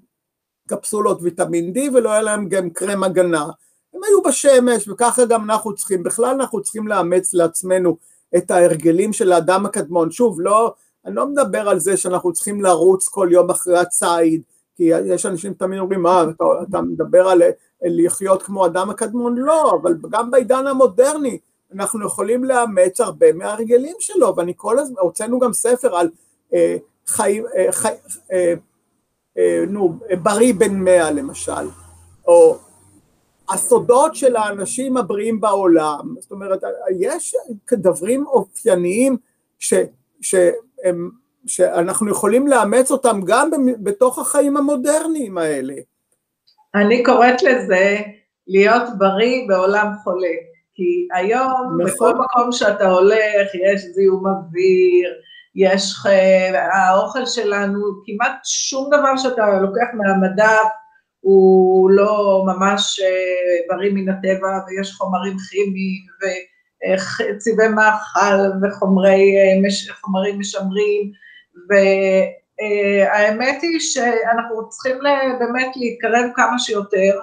קפסולות 0.68 1.18
ויטמין 1.22 1.74
D 1.76 1.80
ולא 1.94 2.10
היה 2.10 2.22
להם 2.22 2.50
גם 2.50 2.70
קרם 2.70 3.04
הגנה. 3.04 3.46
הם 3.94 4.02
היו 4.04 4.22
בשמש 4.24 4.88
וככה 4.88 5.26
גם 5.26 5.52
אנחנו 5.52 5.76
צריכים, 5.76 6.04
בכלל 6.04 6.36
אנחנו 6.36 6.62
צריכים 6.62 6.88
לאמץ 6.88 7.34
לעצמנו 7.34 7.98
את 8.38 8.52
ההרגלים 8.52 9.14
של 9.14 9.32
האדם 9.32 9.66
הקדמון, 9.66 10.12
שוב 10.12 10.42
לא, 10.42 10.74
אני 11.06 11.16
לא 11.16 11.28
מדבר 11.28 11.70
על 11.70 11.80
זה 11.80 11.98
שאנחנו 11.98 12.34
צריכים 12.34 12.62
לרוץ 12.62 13.08
כל 13.08 13.30
יום 13.32 13.50
אחרי 13.50 13.80
הציד, 13.80 14.42
כי 14.84 14.90
יש 15.06 15.26
אנשים 15.26 15.54
תמיד 15.54 15.80
אומרים 15.80 16.02
מה 16.02 16.24
אתה, 16.24 16.44
אתה 16.70 16.82
מדבר 16.82 17.28
על 17.28 17.42
לחיות 17.82 18.44
כמו 18.44 18.66
אדם 18.66 18.90
הקדמון, 18.90 19.36
לא, 19.38 19.72
אבל 19.82 19.96
גם 20.10 20.32
בעידן 20.32 20.68
המודרני 20.68 21.38
אנחנו 21.74 22.06
יכולים 22.06 22.44
לאמץ 22.44 23.02
הרבה 23.02 23.34
מההרגלים 23.34 23.96
שלו, 24.00 24.36
ואני 24.36 24.54
כל 24.56 24.80
הזמן, 24.80 24.96
הוצאנו 25.00 25.40
גם 25.40 25.54
ספר 25.54 25.96
על 25.96 26.10
אה, 26.54 26.78
חיים, 27.08 27.44
אה, 27.56 27.72
חי, 27.72 27.94
אה, 28.32 28.54
אה, 29.38 29.64
נו, 29.68 30.00
בריא 30.24 30.54
בן 30.54 30.76
מאה 30.76 31.12
למשל, 31.12 31.68
או 32.28 32.58
הסודות 33.50 34.16
של 34.16 34.36
האנשים 34.36 34.98
הבריאים 34.98 35.42
בעולם, 35.42 36.16
זאת 36.20 36.32
אומרת, 36.32 36.64
יש 37.00 37.36
דברים 37.74 38.28
אופייניים 38.28 39.18
ש, 39.60 39.74
שהם, 40.22 41.10
שאנחנו 41.48 42.12
יכולים 42.12 42.48
לאמץ 42.48 42.92
אותם 42.92 43.22
גם 43.26 43.50
בתוך 43.80 44.20
החיים 44.20 44.58
המודרניים 44.58 45.38
האלה. 45.38 45.74
אני 46.76 47.04
קוראת 47.04 47.44
לזה 47.44 47.98
להיות 48.48 48.84
בריא 48.98 49.48
בעולם 49.48 49.88
חולה. 50.04 50.36
כי 50.76 51.08
היום, 51.14 51.78
נכון. 51.80 51.86
בכל 51.86 52.14
מקום 52.14 52.52
שאתה 52.52 52.90
הולך, 52.90 53.56
יש 53.56 53.82
זיהום 53.82 54.28
אוויר, 54.28 55.14
יש, 55.56 55.94
האוכל 56.72 57.26
שלנו, 57.26 57.80
כמעט 58.06 58.36
שום 58.44 58.88
דבר 58.88 59.18
שאתה 59.18 59.60
לוקח 59.62 59.86
מהמדף 59.94 60.70
הוא 61.20 61.92
לא 61.92 62.44
ממש 62.46 63.00
אה, 63.00 63.76
בריא 63.76 63.92
מן 63.94 64.10
הטבע, 64.10 64.60
ויש 64.68 64.94
חומרים 64.94 65.38
כימיים, 65.50 66.02
וצבעי 66.22 67.68
מאכל, 67.68 68.40
וחומרים 68.62 69.36
אה, 69.36 69.70
משמרים, 70.40 71.12
והאמת 71.70 73.62
היא 73.62 73.80
שאנחנו 73.80 74.70
צריכים 74.70 74.98
באמת 75.40 75.72
להתקרב 75.76 76.30
כמה 76.36 76.60
שיותר 76.60 77.20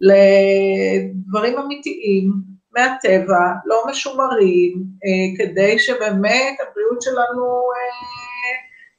לדברים 0.00 1.58
אמיתיים, 1.58 2.32
מהטבע, 2.76 3.52
לא 3.64 3.82
משומרים, 3.90 4.72
אה, 5.04 5.38
כדי 5.38 5.78
שבאמת 5.78 6.56
הבריאות 6.60 7.02
שלנו 7.02 7.44
אה, 7.72 8.56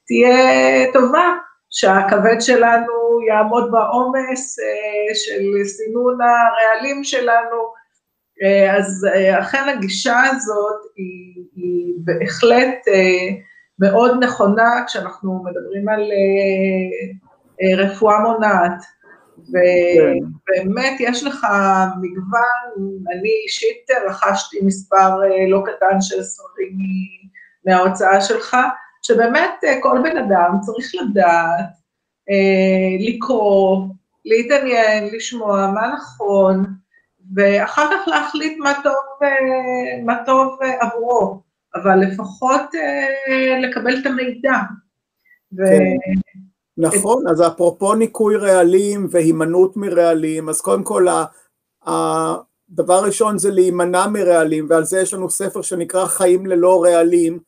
תהיה 0.07 0.93
טובה, 0.93 1.31
שהכבד 1.69 2.35
שלנו 2.39 3.21
יעמוד 3.27 3.71
בעומס 3.71 4.59
אה, 4.59 5.15
של 5.15 5.43
סינון 5.65 6.17
הרעלים 6.21 7.03
שלנו. 7.03 7.81
אז 8.77 9.07
אכן 9.39 9.69
הגישה 9.69 10.19
הזאת 10.23 10.81
היא, 10.95 11.43
היא 11.55 11.93
בהחלט 11.97 12.79
מאוד 13.81 14.23
נכונה 14.23 14.83
כשאנחנו 14.87 15.43
מדברים 15.43 15.89
על 15.89 16.01
רפואה 17.77 18.19
מונעת. 18.19 18.83
ובאמת 19.49 20.99
יש 20.99 21.23
לך 21.23 21.47
מגוון, 22.01 22.87
אני 23.11 23.29
אישית 23.43 23.87
רכשתי 24.07 24.57
מספר 24.63 25.23
אה, 25.23 25.49
לא 25.49 25.63
קטן 25.65 26.01
של 26.01 26.23
ספרים 26.23 26.77
מההוצאה 27.65 28.21
שלך, 28.21 28.57
שבאמת 29.01 29.51
אה, 29.63 29.81
כל 29.81 29.97
בן 30.03 30.17
אדם 30.17 30.57
צריך 30.61 30.91
לדעת, 30.95 31.69
אה, 32.29 32.97
לקרוא, 32.99 33.87
להתעניין, 34.25 35.15
לשמוע 35.15 35.71
מה 35.73 35.93
נכון, 35.95 36.63
ואחר 37.35 37.87
כך 37.91 38.07
להחליט 38.07 38.57
מה 38.57 38.73
טוב, 38.83 39.29
מה 40.05 40.15
טוב 40.25 40.59
עבורו, 40.79 41.41
אבל 41.75 41.99
לפחות 41.99 42.61
לקבל 43.63 43.97
את 44.01 44.05
המידע. 44.05 44.57
כן. 45.57 46.21
נכון, 46.77 47.27
אז 47.27 47.41
אפרופו 47.41 47.95
ניקוי 47.95 48.35
רעלים 48.35 49.07
והימנעות 49.09 49.77
מרעלים, 49.77 50.49
אז 50.49 50.61
קודם 50.61 50.83
כל 50.83 51.05
הדבר 51.83 52.93
הראשון 52.93 53.37
זה 53.37 53.51
להימנע 53.51 54.07
מרעלים, 54.07 54.65
ועל 54.69 54.83
זה 54.83 54.99
יש 54.99 55.13
לנו 55.13 55.29
ספר 55.29 55.61
שנקרא 55.61 56.05
חיים 56.05 56.45
ללא 56.45 56.83
רעלים, 56.83 57.39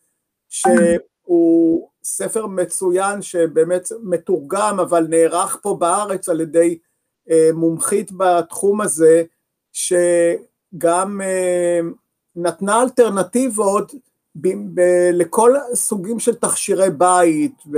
שהוא 0.50 1.90
ספר 2.04 2.48
מצוין 2.48 3.22
שבאמת 3.22 3.88
מתורגם, 4.04 4.80
אבל 4.80 5.08
נערך 5.10 5.60
פה 5.62 5.78
בארץ 5.80 6.30
על 6.30 6.42
ידי 6.42 6.78
אה, 7.30 7.50
מומחית 7.54 8.12
בתחום 8.18 8.82
הזה, 8.82 9.24
שגם 9.72 11.22
אה, 11.22 11.80
נתנה 12.36 12.82
אלטרנטיבות 12.82 13.94
ב- 14.36 14.80
ב- 14.80 15.10
לכל 15.14 15.54
סוגים 15.74 16.20
של 16.20 16.36
תכשירי 16.36 16.90
בית, 16.90 17.56
ו... 17.72 17.78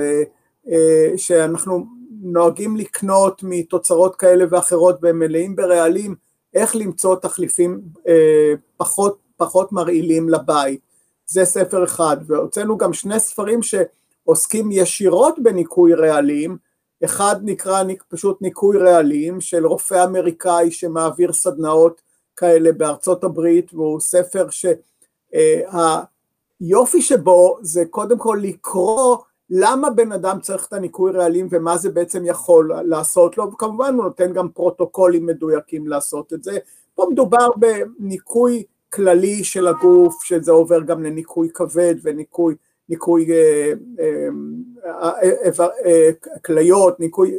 אה, 0.72 1.12
שאנחנו 1.18 1.86
נוהגים 2.22 2.76
לקנות 2.76 3.44
מתוצרות 3.44 4.16
כאלה 4.16 4.46
ואחרות 4.50 4.98
והם 5.02 5.20
מלאים 5.20 5.56
ברעלים, 5.56 6.16
איך 6.54 6.76
למצוא 6.76 7.16
תחליפים 7.16 7.82
אה, 8.08 8.54
פחות, 8.78 9.18
פחות 9.38 9.72
מרעילים 9.72 10.30
לבית. 10.30 10.80
זה 11.28 11.46
ספר 11.46 11.84
אחד, 11.84 12.18
והוצאנו 12.28 12.78
גם 12.78 12.94
שני 12.94 13.20
ספרים 13.20 13.60
שעוסקים 13.64 14.72
ישירות 14.72 15.36
בניקוי 15.44 15.94
רעלים, 15.94 16.58
אחד 17.06 17.36
נקרא 17.44 17.84
פשוט 18.10 18.42
ניקוי 18.42 18.78
רעלים 18.78 19.42
של 19.42 19.66
רופא 19.66 20.04
אמריקאי 20.04 20.72
שמעביר 20.72 21.34
סדנאות 21.34 22.02
כאלה 22.36 22.72
בארצות 22.72 23.24
הברית, 23.24 23.74
והוא 23.74 24.00
ספר 24.00 24.48
שהיופי 24.50 26.15
אה, 26.62 27.02
שבו 27.02 27.58
זה 27.62 27.84
קודם 27.90 28.18
כל 28.18 28.40
לקרוא 28.42 29.18
למה 29.50 29.90
בן 29.90 30.12
אדם 30.12 30.40
צריך 30.42 30.66
את 30.68 30.74
הניקוי 30.74 31.12
רעלים 31.12 31.48
ומה 31.52 31.78
זה 31.78 31.90
בעצם 31.90 32.26
יכול 32.26 32.72
לעשות 32.86 33.38
לו, 33.38 33.52
וכמובן 33.52 33.94
הוא 33.96 34.04
נותן 34.04 34.34
גם 34.34 34.50
פרוטוקולים 34.50 35.26
מדויקים 35.26 35.88
לעשות 35.88 36.34
את 36.34 36.44
זה. 36.44 36.58
פה 36.96 37.08
מדובר 37.12 37.48
בניקוי 37.58 38.64
כללי 38.94 39.44
של 39.44 39.68
הגוף, 39.68 40.24
שזה 40.24 40.52
עובר 40.52 40.82
גם 40.82 41.04
לניקוי 41.04 41.50
כבד 41.54 41.96
וניקוי 42.04 42.56
ניקוי 42.90 43.32
אה, 43.32 43.74
אה, 44.00 45.66
אה, 45.86 46.10
כליות, 46.46 47.00
ניקוי 47.00 47.38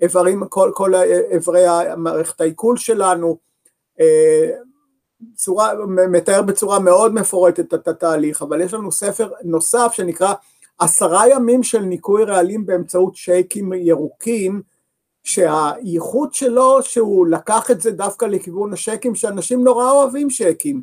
איברים, 0.00 0.42
כל 0.48 0.94
איברי 1.30 1.64
מערכת 1.96 2.40
העיכול 2.40 2.76
שלנו, 2.76 3.38
צורה, 5.34 5.72
מתאר 6.10 6.42
בצורה 6.42 6.78
מאוד 6.78 7.14
מפורטת 7.14 7.74
את 7.74 7.88
התהליך, 7.88 8.42
אבל 8.42 8.60
יש 8.60 8.74
לנו 8.74 8.92
ספר 8.92 9.30
נוסף 9.44 9.92
שנקרא 9.92 10.34
עשרה 10.78 11.28
ימים 11.28 11.62
של 11.62 11.80
ניקוי 11.80 12.24
רעלים 12.24 12.66
באמצעות 12.66 13.16
שייקים 13.16 13.72
ירוקים, 13.72 14.62
שהייחוד 15.24 16.34
שלו 16.34 16.82
שהוא 16.82 17.26
לקח 17.26 17.70
את 17.70 17.80
זה 17.80 17.90
דווקא 17.90 18.24
לכיוון 18.24 18.72
השייקים, 18.72 19.14
שאנשים 19.14 19.64
נורא 19.64 19.90
אוהבים 19.90 20.30
שייקים, 20.30 20.82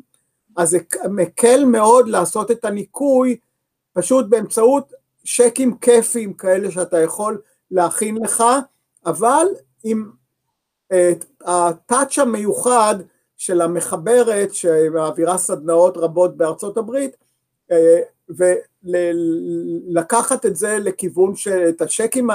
אז 0.56 0.70
זה 0.70 0.78
מקל 1.10 1.64
מאוד 1.64 2.08
לעשות 2.08 2.50
את 2.50 2.64
הניקוי 2.64 3.36
פשוט 3.92 4.26
באמצעות 4.28 4.92
שייקים 5.24 5.76
כיפיים 5.76 6.32
כאלה 6.32 6.70
שאתה 6.70 7.00
יכול 7.00 7.40
להכין 7.70 8.16
לך, 8.16 8.44
אבל 9.06 9.46
עם 9.84 10.10
הטאץ' 11.44 12.18
המיוחד 12.18 12.94
של 13.36 13.60
המחברת 13.60 14.54
שמעבירה 14.54 15.38
סדנאות 15.38 15.96
רבות 15.96 16.36
בארצות 16.36 16.76
הברית, 16.76 17.16
אה, 17.72 18.00
ולקחת 18.84 20.46
את 20.46 20.56
זה 20.56 20.78
לכיוון 20.80 21.36
של, 21.36 21.68
את 21.68 21.82
השקים 21.82 22.28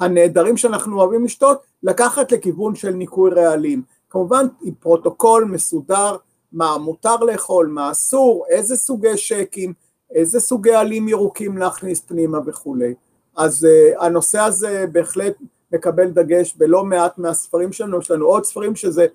הנהדרים 0.00 0.56
שאנחנו 0.56 1.00
אוהבים 1.00 1.24
לשתות, 1.24 1.58
לקחת 1.82 2.32
לכיוון 2.32 2.74
של 2.74 2.90
ניקוי 2.90 3.30
רעלים. 3.30 3.82
כמובן 4.10 4.46
עם 4.62 4.74
פרוטוקול 4.74 5.44
מסודר, 5.44 6.16
מה 6.52 6.78
מותר 6.78 7.16
לאכול, 7.16 7.66
מה 7.66 7.90
אסור, 7.90 8.44
איזה 8.48 8.76
סוגי 8.76 9.16
שייקים, 9.16 9.72
איזה 10.14 10.40
סוגי 10.40 10.74
עלים 10.74 11.08
ירוקים 11.08 11.58
להכניס 11.58 12.00
פנימה 12.00 12.38
וכולי. 12.46 12.94
אז 13.36 13.66
uh, 13.66 14.04
הנושא 14.04 14.38
הזה 14.40 14.84
בהחלט 14.92 15.34
מקבל 15.72 16.10
דגש 16.10 16.54
בלא 16.54 16.84
מעט 16.84 17.18
מהספרים 17.18 17.72
שלנו, 17.72 17.98
יש 17.98 18.10
לנו 18.10 18.26
עוד 18.26 18.44
ספרים 18.44 18.76
שזה, 18.76 19.06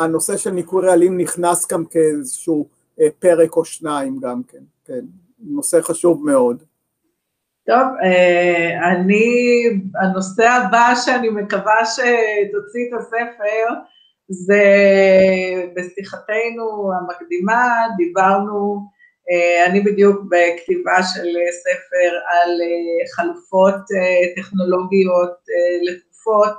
הנושא 0.00 0.36
של 0.36 0.50
ניקוי 0.50 0.86
רעלים 0.86 1.20
נכנס 1.20 1.72
גם 1.72 1.84
כאיזשהו 1.84 2.68
uh, 2.98 3.02
פרק 3.18 3.56
או 3.56 3.64
שניים 3.64 4.18
גם 4.20 4.42
כן, 4.42 4.62
כן. 4.84 5.04
נושא 5.38 5.80
חשוב 5.80 6.26
מאוד. 6.26 6.62
טוב, 7.66 7.88
אה, 8.02 8.90
אני, 8.92 9.62
הנושא 10.02 10.48
הבא 10.48 10.92
שאני 11.04 11.28
מקווה 11.28 11.84
שתוציא 11.84 12.80
את 12.88 13.00
הספר, 13.00 13.74
זה 14.28 14.64
בשיחתנו 15.76 16.92
המקדימה, 16.94 17.86
דיברנו, 17.96 18.80
אה, 19.30 19.66
אני 19.66 19.80
בדיוק 19.80 20.20
בכתיבה 20.20 21.02
של 21.02 21.28
ספר 21.62 22.16
על 22.30 22.50
אה, 22.50 23.16
חלופות 23.16 23.80
טכנולוגיות 24.36 25.36
לתרופות, 25.82 26.58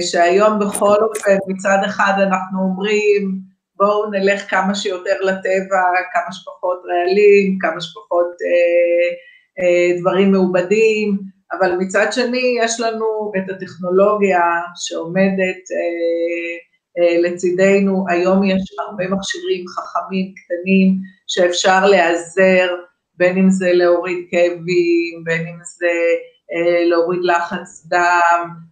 שהיום 0.00 0.58
בכל 0.58 0.96
אופן 1.02 1.36
מצד 1.48 1.78
אחד 1.86 2.12
אנחנו 2.18 2.58
אומרים, 2.60 3.40
בואו 3.78 4.10
נלך 4.10 4.50
כמה 4.50 4.74
שיותר 4.74 5.20
לטבע, 5.20 5.82
כמה 6.12 6.32
שפחות 6.32 6.82
רעלים, 6.88 7.58
כמה 7.60 7.80
שפחות 7.80 8.26
אה, 8.26 9.08
אה, 9.60 10.00
דברים 10.00 10.32
מעובדים, 10.32 11.18
אבל 11.52 11.76
מצד 11.76 12.06
שני 12.10 12.56
יש 12.60 12.80
לנו 12.80 13.32
את 13.36 13.50
הטכנולוגיה 13.50 14.40
שעומדת 14.76 15.62
אה, 15.76 16.56
אה, 16.98 17.20
לצידנו, 17.20 18.04
היום 18.08 18.44
יש 18.44 18.62
הרבה 18.78 19.04
מכשירים 19.04 19.64
חכמים, 19.68 20.32
קטנים, 20.34 20.96
שאפשר 21.26 21.86
להיעזר, 21.86 22.68
בין 23.14 23.38
אם 23.38 23.50
זה 23.50 23.72
להוריד 23.72 24.26
כאבים, 24.30 25.24
בין 25.24 25.46
אם 25.46 25.58
זה 25.64 25.92
אה, 26.52 26.84
להוריד 26.84 27.20
לחץ 27.22 27.86
דם, 27.86 27.98
אה, 27.98 28.67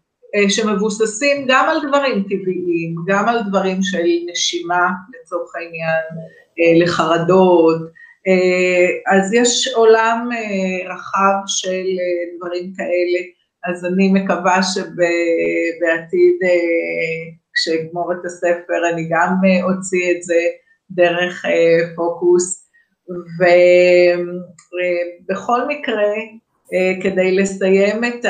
שמבוססים 0.48 1.46
גם 1.48 1.68
על 1.68 1.88
דברים 1.88 2.22
טבעיים, 2.22 2.94
גם 3.06 3.28
על 3.28 3.38
דברים 3.48 3.82
של 3.82 4.04
נשימה 4.30 4.88
לצורך 5.14 5.56
העניין, 5.56 6.04
אה, 6.58 6.84
לחרדות, 6.84 7.80
אה, 8.28 9.16
אז 9.16 9.32
יש 9.32 9.68
עולם 9.74 10.28
רחב 10.88 11.36
של 11.46 11.84
דברים 12.36 12.72
כאלה, 12.76 13.20
אז 13.64 13.84
אני 13.84 14.12
מקווה 14.12 14.62
שבעתיד 14.62 16.38
כשאגמור 17.54 18.12
את 18.12 18.24
הספר 18.24 18.88
אני 18.92 19.08
גם 19.10 19.34
אוציא 19.62 20.10
את 20.10 20.22
זה 20.22 20.40
דרך 20.90 21.44
פוקוס, 21.96 22.70
ובכל 25.38 25.60
מקרה, 25.68 26.12
כדי 27.02 27.36
לסיים 27.36 28.04
את 28.04 28.24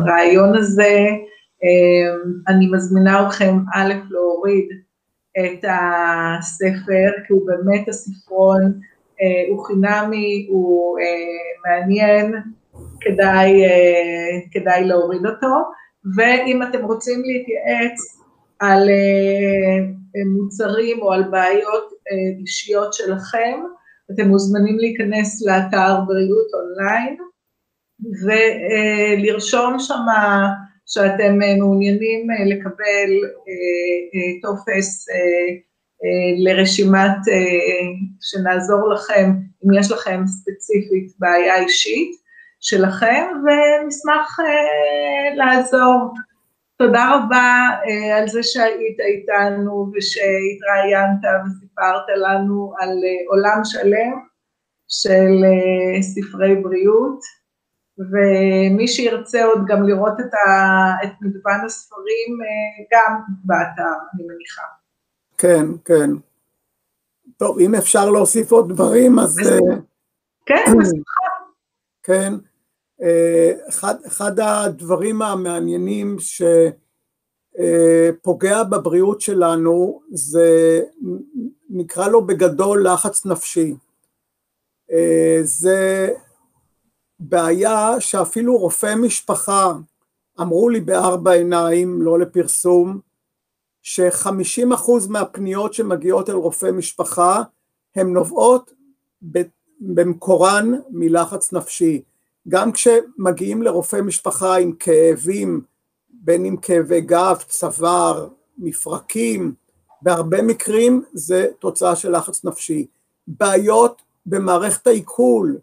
הרעיון 0.00 0.56
הזה, 0.56 1.06
אני 2.48 2.66
מזמינה 2.72 3.28
אתכם 3.28 3.56
א', 3.74 3.92
להוריד 4.10 4.68
את 5.38 5.64
הספר, 5.64 7.10
כי 7.26 7.32
הוא 7.32 7.46
באמת 7.46 7.88
הספרון, 7.88 8.80
אה, 9.22 9.44
הוא 9.50 9.66
חינמי, 9.66 10.46
הוא 10.50 10.98
אה, 10.98 11.04
מעניין, 11.70 12.34
כדאי, 13.00 13.64
אה, 13.64 14.38
כדאי 14.52 14.84
להוריד 14.84 15.26
אותו, 15.26 15.56
ואם 16.16 16.62
אתם 16.62 16.84
רוצים 16.84 17.22
להתייעץ 17.24 18.22
על 18.58 18.88
מוצרים 20.36 21.02
או 21.02 21.12
על 21.12 21.22
בעיות 21.22 21.92
אישיות 22.40 22.94
שלכם, 22.94 23.60
אתם 24.12 24.28
מוזמנים 24.28 24.78
להיכנס 24.78 25.46
לאתר 25.46 26.00
בריאות 26.06 26.46
אונליין 26.54 27.16
ולרשום 28.00 29.78
שמה 29.78 30.48
שאתם 30.86 31.42
אה, 31.42 31.56
מעוניינים 31.58 32.30
אה, 32.30 32.44
לקבל 32.44 33.10
אה, 33.48 34.40
טופס 34.42 35.06
לרשימת, 36.44 37.16
שנעזור 38.20 38.92
לכם, 38.94 39.30
אם 39.64 39.80
יש 39.80 39.90
לכם 39.90 40.22
ספציפית 40.26 41.12
בעיה 41.18 41.58
אישית 41.58 42.10
שלכם, 42.60 43.24
ונשמח 43.44 44.36
לעזור. 45.36 46.14
תודה 46.78 47.10
רבה 47.14 47.68
על 48.16 48.28
זה 48.28 48.42
שהיית 48.42 49.00
איתנו 49.00 49.90
ושהתראיינת 49.94 51.20
וסיפרת 51.46 52.04
לנו 52.16 52.72
על 52.78 52.98
עולם 53.28 53.60
שלם 53.64 54.12
של 54.88 55.44
ספרי 56.00 56.54
בריאות. 56.54 57.20
ומי 57.98 58.88
שירצה 58.88 59.44
עוד 59.44 59.58
גם 59.66 59.82
לראות 59.82 60.20
את, 60.20 60.34
ה, 60.34 60.48
את 61.04 61.10
מגוון 61.20 61.64
הספרים 61.64 62.38
אה, 62.42 62.84
גם 62.92 63.20
באתר, 63.44 63.94
אני 64.14 64.22
מניחה. 64.26 64.62
כן, 65.38 65.66
כן. 65.84 66.10
טוב, 67.36 67.58
אם 67.58 67.74
אפשר 67.74 68.10
להוסיף 68.10 68.52
עוד 68.52 68.68
דברים, 68.68 69.18
אז... 69.18 69.40
כן, 70.46 70.64
בשמחה. 70.80 71.26
כן. 72.02 72.32
אה, 73.02 73.52
אחד, 73.68 73.94
אחד 74.06 74.40
הדברים 74.40 75.22
המעניינים 75.22 76.16
שפוגע 77.58 78.62
בבריאות 78.62 79.20
שלנו 79.20 80.02
זה, 80.10 80.80
נקרא 81.70 82.08
לו 82.08 82.26
בגדול 82.26 82.86
לחץ 82.88 83.26
נפשי. 83.26 83.74
זה 85.42 86.08
בעיה 87.18 88.00
שאפילו 88.00 88.56
רופאי 88.56 88.94
משפחה 88.94 89.72
אמרו 90.40 90.68
לי 90.68 90.80
בארבע 90.80 91.32
עיניים, 91.32 92.02
לא 92.02 92.18
לפרסום, 92.18 93.00
שחמישים 93.82 94.72
אחוז 94.72 95.06
מהפניות 95.06 95.74
שמגיעות 95.74 96.30
אל 96.30 96.34
רופאי 96.34 96.70
משפחה 96.70 97.42
הן 97.96 98.12
נובעות 98.12 98.72
במקורן 99.80 100.72
מלחץ 100.90 101.52
נפשי. 101.52 102.02
גם 102.48 102.72
כשמגיעים 102.72 103.62
לרופא 103.62 103.96
משפחה 103.96 104.56
עם 104.56 104.72
כאבים, 104.72 105.60
בין 106.10 106.44
אם 106.44 106.56
כאבי 106.56 107.00
גב, 107.00 107.36
צוואר, 107.48 108.28
מפרקים, 108.58 109.54
בהרבה 110.02 110.42
מקרים 110.42 111.02
זה 111.12 111.48
תוצאה 111.58 111.96
של 111.96 112.16
לחץ 112.16 112.44
נפשי. 112.44 112.86
בעיות 113.26 114.02
במערכת 114.26 114.86
העיכול, 114.86 115.58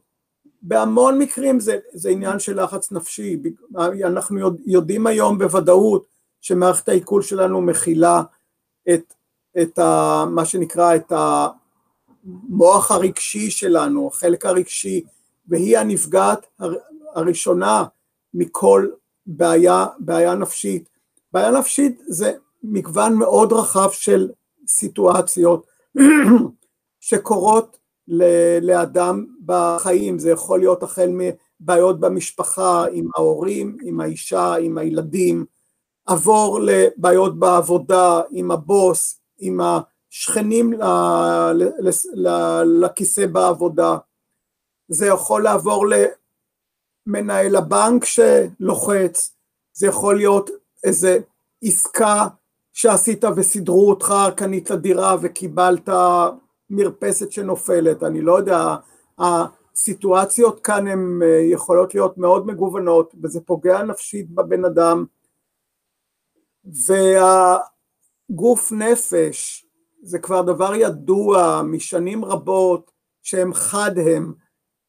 בהמון 0.64 1.20
מקרים 1.20 1.60
זה, 1.60 1.78
זה 1.94 2.10
עניין 2.10 2.40
של 2.40 2.64
לחץ 2.64 2.92
נפשי, 2.92 3.42
אנחנו 4.04 4.40
יודעים 4.66 5.08
היום 5.08 5.38
בוודאות 5.38 6.06
שמערכת 6.42 6.90
העיכול 6.90 7.22
שלנו 7.22 7.62
מכילה 7.62 8.24
את, 8.94 9.14
את 9.62 9.80
ה, 9.80 10.24
מה 10.30 10.46
שנקרא 10.46 10.96
את 10.96 11.12
המוח 11.16 12.92
הרגשי 12.92 13.52
שלנו, 13.52 14.08
החלק 14.08 14.46
הרגשי, 14.46 15.04
והיא 15.48 15.78
הנפגעת 15.78 16.46
הראשונה 17.16 17.84
מכל 18.34 18.88
בעיה, 19.26 19.86
בעיה 20.00 20.36
נפשית. 20.36 20.90
בעיה 21.34 21.52
נפשית 21.52 22.02
זה 22.08 22.34
מגוון 22.64 23.14
מאוד 23.14 23.54
רחב 23.54 23.90
של 23.92 24.30
סיטואציות 24.68 25.66
שקורות 27.00 27.78
לאדם 28.62 29.26
בחיים, 29.46 30.20
זה 30.20 30.32
יכול 30.32 30.60
להיות 30.60 30.84
החל 30.84 31.10
מבעיות 31.12 32.00
במשפחה, 32.00 32.86
עם 32.92 33.08
ההורים, 33.16 33.78
עם 33.84 34.00
האישה, 34.00 34.56
עם 34.56 34.78
הילדים, 34.78 35.46
עבור 36.06 36.60
לבעיות 36.62 37.40
בעבודה, 37.40 38.22
עם 38.32 38.52
הבוס, 38.52 39.20
עם 39.38 39.60
השכנים 39.62 40.74
לכיסא 42.66 43.26
בעבודה, 43.26 43.98
זה 44.88 45.08
יכול 45.08 45.44
לעבור 45.44 45.86
למנהל 47.08 47.56
הבנק 47.56 48.06
שלוחץ, 48.06 49.36
זה 49.74 49.88
יכול 49.88 50.16
להיות 50.18 50.50
איזה 50.84 51.20
עסקה 51.64 52.28
שעשית 52.74 53.24
וסידרו 53.36 53.90
אותך, 53.90 54.14
קנית 54.36 54.72
דירה 54.72 55.16
וקיבלת 55.22 55.90
מרפסת 56.74 57.32
שנופלת, 57.32 58.04
אני 58.04 58.22
לא 58.22 58.38
יודע, 58.38 58.76
הסיטואציות 59.20 60.60
כאן 60.60 60.88
הן 60.88 61.20
אה, 61.24 61.42
יכולות 61.52 61.96
להיות 61.96 62.18
מאוד 62.18 62.48
מגוונות 62.48 63.16
וזה 63.24 63.42
פוגע 63.42 63.84
נפשית 63.84 64.30
בבן 64.30 64.66
אדם. 64.66 65.06
והגוף 68.30 68.72
נפש 68.72 69.66
זה 70.04 70.20
כבר 70.20 70.42
דבר 70.42 70.76
ידוע 70.76 71.62
משנים 71.66 72.26
רבות 72.26 72.92
שהם 73.24 73.54
חד 73.54 73.92
הם, 73.98 74.34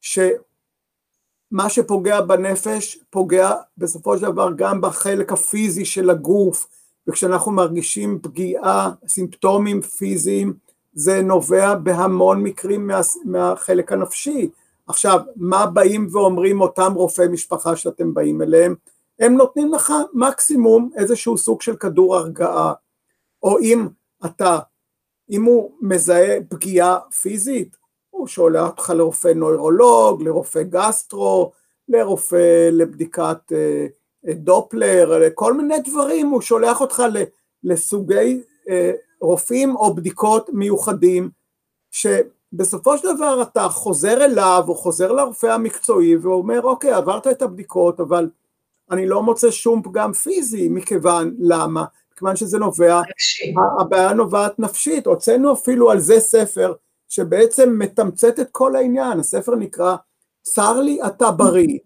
שמה 0.01 1.69
שפוגע 1.69 2.21
בנפש 2.21 2.99
פוגע 3.09 3.51
בסופו 3.77 4.17
של 4.17 4.23
דבר 4.23 4.49
גם 4.55 4.81
בחלק 4.81 5.31
הפיזי 5.31 5.85
של 5.85 6.09
הגוף. 6.09 6.67
וכשאנחנו 7.07 7.51
מרגישים 7.51 8.19
פגיעה, 8.21 8.91
סימפטומים 9.07 9.81
פיזיים 9.81 10.53
זה 10.95 11.21
נובע 11.21 11.75
בהמון 11.75 12.43
מקרים 12.43 12.87
מה, 12.87 13.01
מהחלק 13.25 13.91
הנפשי. 13.91 14.49
עכשיו, 14.87 15.19
מה 15.35 15.65
באים 15.65 16.07
ואומרים 16.11 16.61
אותם 16.61 16.93
רופאי 16.95 17.27
משפחה 17.27 17.75
שאתם 17.75 18.13
באים 18.13 18.41
אליהם? 18.41 18.75
הם 19.19 19.33
נותנים 19.33 19.73
לך 19.73 19.93
מקסימום 20.13 20.89
איזשהו 20.95 21.37
סוג 21.37 21.61
של 21.61 21.75
כדור 21.75 22.15
הרגעה, 22.15 22.73
או 23.43 23.59
אם 23.59 23.87
אתה, 24.25 24.59
אם 25.29 25.43
הוא 25.43 25.71
מזהה 25.81 26.37
פגיעה 26.49 26.99
פיזית, 27.21 27.77
הוא 28.09 28.27
שולח 28.27 28.69
אותך 28.69 28.89
לרופא 28.89 29.27
נוירולוג, 29.27 30.23
לרופא 30.23 30.63
גסטרו, 30.63 31.51
לרופא 31.89 32.69
לבדיקת 32.71 33.51
אה, 33.51 33.87
דופלר, 34.33 35.29
כל 35.33 35.53
מיני 35.53 35.79
דברים, 35.79 36.27
הוא 36.27 36.41
שולח 36.41 36.81
אותך 36.81 37.03
לסוגי 37.63 38.41
אה, 38.69 38.91
רופאים 39.21 39.75
או 39.75 39.95
בדיקות 39.95 40.49
מיוחדים, 40.53 41.29
שבסופו 41.91 42.97
של 42.97 43.15
דבר 43.15 43.41
אתה 43.41 43.69
חוזר 43.69 44.25
אליו 44.25 44.63
או 44.67 44.75
חוזר 44.75 45.11
לרופא 45.11 45.47
המקצועי 45.47 46.15
ואומר 46.15 46.61
אוקיי 46.61 46.91
עברת 46.91 47.27
את 47.27 47.41
הבדיקות 47.41 47.99
אבל 47.99 48.29
אני 48.91 49.07
לא 49.07 49.23
מוצא 49.23 49.51
שום 49.51 49.81
פגם 49.83 50.13
פיזי 50.13 50.69
מכיוון 50.69 51.35
למה? 51.39 51.85
מכיוון 52.13 52.35
שזה 52.35 52.57
נובע, 52.57 53.01
הבעיה 53.79 54.13
נובעת 54.13 54.59
נפשית, 54.59 55.07
הוצאנו 55.07 55.53
אפילו 55.53 55.91
על 55.91 55.99
זה 55.99 56.19
ספר 56.19 56.73
שבעצם 57.09 57.79
מתמצת 57.79 58.39
את 58.39 58.47
כל 58.51 58.75
העניין, 58.75 59.19
הספר 59.19 59.55
נקרא 59.55 59.95
צר 60.41 60.79
לי 60.79 60.99
אתה 61.07 61.31
בריא, 61.31 61.79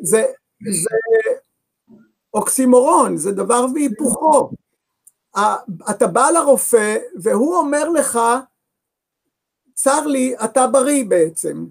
זה, 0.00 0.24
זה 0.70 0.96
אוקסימורון, 2.34 3.16
זה 3.16 3.32
דבר 3.32 3.66
והיפוכו, 3.74 4.50
אתה 5.90 6.06
בא 6.06 6.30
לרופא 6.30 6.96
והוא 7.22 7.56
אומר 7.56 7.88
לך, 7.88 8.18
צר 9.74 10.06
לי, 10.06 10.34
אתה 10.44 10.66
בריא 10.66 11.04
בעצם. 11.08 11.66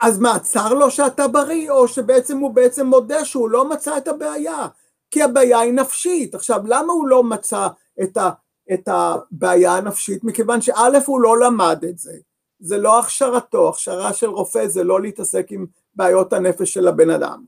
אז 0.00 0.18
מה, 0.18 0.38
צר 0.38 0.74
לו 0.74 0.90
שאתה 0.90 1.28
בריא, 1.28 1.70
או 1.70 1.88
שבעצם 1.88 2.38
הוא 2.38 2.50
בעצם 2.50 2.86
מודה 2.86 3.24
שהוא 3.24 3.50
לא 3.50 3.68
מצא 3.68 3.96
את 3.96 4.08
הבעיה? 4.08 4.66
כי 5.10 5.22
הבעיה 5.22 5.60
היא 5.60 5.72
נפשית. 5.72 6.34
עכשיו, 6.34 6.60
למה 6.66 6.92
הוא 6.92 7.08
לא 7.08 7.24
מצא 7.24 7.68
את, 8.02 8.16
ה, 8.16 8.30
את 8.72 8.88
הבעיה 8.88 9.76
הנפשית? 9.76 10.24
מכיוון 10.24 10.60
שא' 10.60 10.98
הוא 11.06 11.20
לא 11.20 11.40
למד 11.40 11.84
את 11.88 11.98
זה. 11.98 12.16
זה 12.60 12.78
לא 12.78 12.98
הכשרתו, 12.98 13.68
הכשרה 13.68 14.12
של 14.12 14.30
רופא 14.30 14.66
זה 14.66 14.84
לא 14.84 15.00
להתעסק 15.00 15.46
עם 15.50 15.66
בעיות 15.94 16.32
הנפש 16.32 16.74
של 16.74 16.88
הבן 16.88 17.10
אדם. 17.10 17.44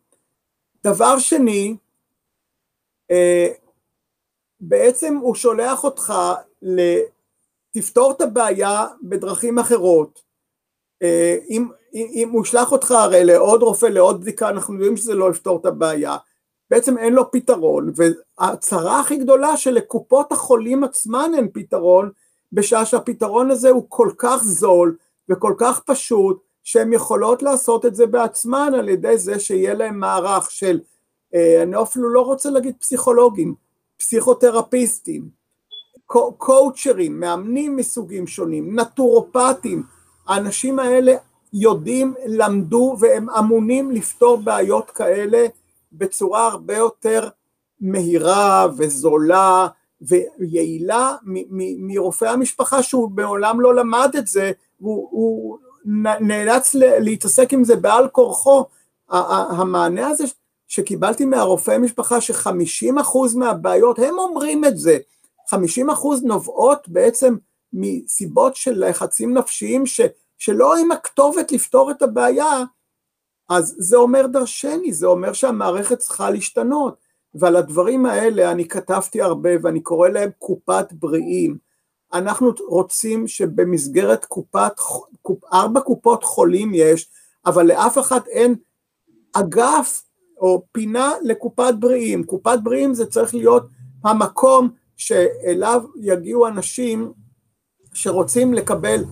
דבר 0.85 1.19
שני, 1.19 1.77
בעצם 4.61 5.17
הוא 5.17 5.35
שולח 5.35 5.85
אותך 5.85 6.15
תפתור 7.73 8.11
את 8.11 8.21
הבעיה 8.21 8.87
בדרכים 9.03 9.59
אחרות. 9.59 10.23
אם, 11.51 11.69
אם 11.95 12.29
הוא 12.33 12.43
ישלח 12.43 12.73
אותך 12.73 12.91
הרי 12.91 13.25
לעוד 13.25 13.63
רופא, 13.63 13.87
לעוד 13.87 14.21
בדיקה, 14.21 14.49
אנחנו 14.49 14.75
יודעים 14.75 14.97
שזה 14.97 15.15
לא 15.15 15.31
יפתור 15.31 15.59
את 15.61 15.67
הבעיה. 15.67 16.17
בעצם 16.71 16.99
אין 16.99 17.13
לו 17.13 17.31
פתרון, 17.31 17.93
והצרה 17.97 19.01
הכי 19.01 19.17
גדולה 19.17 19.57
שלקופות 19.57 20.33
החולים 20.33 20.85
עצמן 20.85 21.31
אין 21.37 21.49
פתרון, 21.53 22.11
בשעה 22.53 22.85
שהפתרון 22.85 23.51
הזה 23.51 23.71
הוא 23.71 23.85
כל 23.89 24.11
כך 24.19 24.43
זול 24.45 24.97
וכל 25.29 25.55
כך 25.59 25.81
פשוט, 25.87 26.43
שהן 26.63 26.93
יכולות 26.93 27.43
לעשות 27.43 27.87
את 27.87 27.95
זה 27.95 28.07
בעצמן 28.07 28.73
על 28.79 28.89
ידי 28.89 29.19
זה 29.19 29.39
שיהיה 29.39 29.75
להם 29.75 30.01
מערך 30.01 30.51
של, 30.51 30.81
אה, 31.35 31.63
אני 31.63 31.83
אפילו 31.83 32.09
לא 32.09 32.21
רוצה 32.21 32.51
להגיד 32.51 32.75
פסיכולוגים, 32.81 33.55
פסיכותרפיסטים, 33.99 35.29
קואוצ'רים, 36.39 37.21
מאמנים 37.21 37.77
מסוגים 37.77 38.27
שונים, 38.27 38.81
נטורופטים, 38.81 39.83
האנשים 40.27 40.79
האלה 40.79 41.13
יודעים, 41.53 42.15
למדו 42.27 42.97
והם 43.01 43.31
אמונים 43.31 43.91
לפתור 43.91 44.37
בעיות 44.37 44.91
כאלה 44.91 45.47
בצורה 45.93 46.47
הרבה 46.47 46.77
יותר 46.77 47.29
מהירה 47.81 48.67
וזולה 48.77 49.67
ויעילה 50.01 51.17
מרופא 51.79 52.25
המשפחה 52.25 52.83
שהוא 52.83 53.11
מעולם 53.17 53.61
לא 53.61 53.75
למד 53.75 54.11
את 54.19 54.27
זה, 54.27 54.53
הוא, 54.79 55.09
הוא 55.11 55.59
נאלץ 56.21 56.75
להתעסק 56.75 57.53
עם 57.53 57.65
זה 57.65 57.77
בעל 57.77 58.09
כורחו. 58.09 58.65
המענה 59.11 60.09
הזה 60.09 60.25
שקיבלתי 60.69 61.25
מהרופאי 61.25 61.79
משפחה 61.79 62.21
שחמישים 62.21 62.99
אחוז 62.99 63.35
מהבעיות, 63.35 63.99
הם 63.99 64.19
אומרים 64.19 64.65
את 64.65 64.79
זה, 64.79 64.99
חמישים 65.51 65.91
אחוז 65.91 66.23
נובעות 66.23 66.89
בעצם 66.89 67.37
מסיבות 67.73 68.57
של 68.57 68.89
לחצים 68.89 69.35
נפשיים 69.35 69.87
ש, 69.87 70.01
שלא 70.39 70.77
עם 70.77 70.93
הכתובת 70.93 71.53
לפתור 71.53 71.91
את 71.91 72.03
הבעיה, 72.03 72.65
אז 73.49 73.75
זה 73.79 73.97
אומר 73.97 74.27
דרשני, 74.27 74.93
זה 74.93 75.07
אומר 75.07 75.33
שהמערכת 75.33 75.99
צריכה 75.99 76.31
להשתנות. 76.31 77.09
ועל 77.35 77.57
הדברים 77.57 78.07
האלה 78.07 78.51
אני 78.51 78.69
כתבתי 78.69 79.23
הרבה 79.23 79.51
ואני 79.63 79.81
קורא 79.81 80.09
להם 80.09 80.31
קופת 80.39 80.93
בריאים. 80.93 81.59
אנחנו 82.13 82.53
רוצים 82.69 83.29
שבמסגרת 83.29 84.25
קופת, 84.25 84.73
קופ, 85.23 85.45
ארבע 85.53 85.81
קופות 85.81 86.25
חולים 86.25 86.71
יש, 86.75 87.09
אבל 87.47 87.67
לאף 87.67 87.99
אחד 87.99 88.21
אין 88.27 88.55
אגף 89.33 90.03
או 90.41 90.63
פינה 90.73 91.13
לקופת 91.23 91.75
בריאים. 91.79 92.25
קופת 92.25 92.59
בריאים 92.63 92.95
זה 92.95 93.07
צריך 93.07 93.35
להיות 93.35 93.67
המקום 94.05 94.69
שאליו 94.97 95.83
יגיעו 96.01 96.47
אנשים 96.47 97.13
שרוצים 97.93 98.55
לקבל 98.55 99.05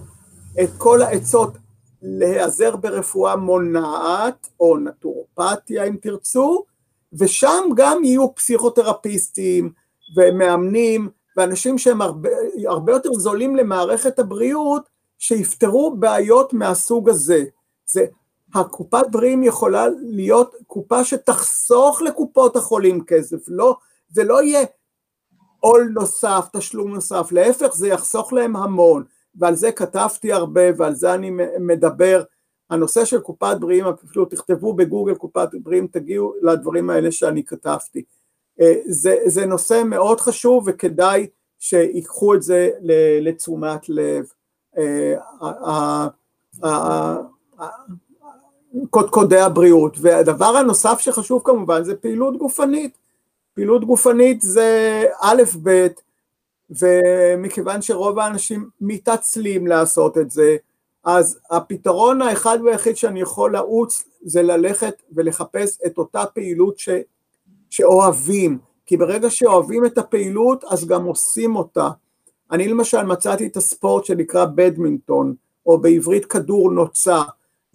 את 0.63 0.69
כל 0.79 1.03
העצות 1.03 1.57
להיעזר 2.03 2.77
ברפואה 2.77 3.37
מונעת, 3.37 4.49
או 4.61 4.79
נטורופתיה 4.79 5.85
אם 5.85 5.97
תרצו, 6.01 6.65
ושם 7.13 7.65
גם 7.77 8.05
יהיו 8.05 8.35
פסיכותרפיסטים 8.35 9.73
ומאמנים 10.17 11.09
ואנשים 11.37 11.79
שהם 11.79 12.03
הרבה, 12.03 12.29
הרבה 12.67 12.93
יותר 12.93 13.13
זולים 13.13 13.57
למערכת 13.57 14.19
הבריאות, 14.19 14.83
שיפתרו 15.19 15.97
בעיות 15.97 16.53
מהסוג 16.53 17.09
הזה. 17.09 17.45
זה, 17.87 18.07
הקופת 18.57 19.05
בריאים 19.11 19.43
יכולה 19.43 19.87
להיות 20.03 20.55
קופה 20.67 21.05
שתחסוך 21.05 22.03
לקופות 22.03 22.57
החולים 22.57 23.05
כסף, 23.05 23.49
לא, 23.49 23.77
זה 24.09 24.25
לא 24.25 24.43
יהיה 24.43 24.67
עול 25.61 25.91
נוסף, 25.95 26.49
תשלום 26.53 26.95
נוסף, 26.95 27.33
להפך 27.33 27.75
זה 27.75 27.89
יחסוך 27.89 28.33
להם 28.33 28.57
המון. 28.57 29.05
ועל 29.39 29.55
זה 29.55 29.73
כתבתי 29.73 30.33
הרבה 30.33 30.61
ועל 30.77 30.95
זה 30.95 31.15
אני 31.15 31.31
מדבר. 31.61 32.23
הנושא 32.71 33.05
של 33.05 33.21
קופת 33.21 33.57
בריאים, 33.61 33.85
אפילו 33.87 34.25
תכתבו 34.25 34.75
בגוגל 34.75 35.15
קופת 35.15 35.49
בריאים, 35.63 35.87
תגיעו 35.87 36.35
לדברים 36.43 36.91
האלה 36.91 37.13
שאני 37.13 37.45
כתבתי. 37.45 38.05
אה, 38.61 38.75
זה, 38.87 39.17
זה 39.27 39.47
נושא 39.47 39.83
מאוד 39.87 40.21
חשוב 40.21 40.65
וכדאי 40.67 41.27
שיקחו 41.59 42.35
את 42.35 42.43
זה 42.43 42.71
לתשומת 43.21 43.89
לב. 43.89 44.27
קודקודי 48.91 49.41
הבריאות. 49.41 49.97
והדבר 50.01 50.57
הנוסף 50.57 50.99
שחשוב 50.99 51.43
כמובן 51.45 51.85
זה 51.85 51.97
פעילות 51.97 52.37
גופנית. 52.37 52.99
פעילות 53.55 53.85
גופנית 53.85 54.43
זה 54.43 55.05
א' 55.21 55.43
ב', 55.63 55.87
ומכיוון 56.71 57.83
שרוב 57.83 58.19
האנשים 58.19 58.69
מתעצלים 58.81 59.67
לעשות 59.67 60.19
את 60.19 60.31
זה, 60.31 60.57
אז 61.05 61.39
הפתרון 61.51 62.23
האחד 62.23 62.59
והיחיד 62.65 62.97
שאני 62.97 63.21
יכול 63.21 63.53
לעוץ 63.53 64.05
זה 64.23 64.43
ללכת 64.43 65.03
ולחפש 65.13 65.79
את 65.87 65.99
אותה 65.99 66.25
פעילות 66.35 66.79
ש, 66.79 66.89
שאוהבים, 67.71 68.59
כי 68.87 68.97
ברגע 68.97 69.31
שאוהבים 69.31 69.87
את 69.87 69.99
הפעילות 69.99 70.65
אז 70.65 70.87
גם 70.87 71.05
עושים 71.05 71.57
אותה. 71.57 71.89
אני 72.51 72.69
למשל 72.69 73.03
מצאתי 73.03 73.47
את 73.47 73.57
הספורט 73.57 74.05
שנקרא 74.05 74.45
בדמינטון, 74.45 75.35
או 75.67 75.79
בעברית 75.79 76.25
כדור 76.25 76.71
נוצה, 76.71 77.23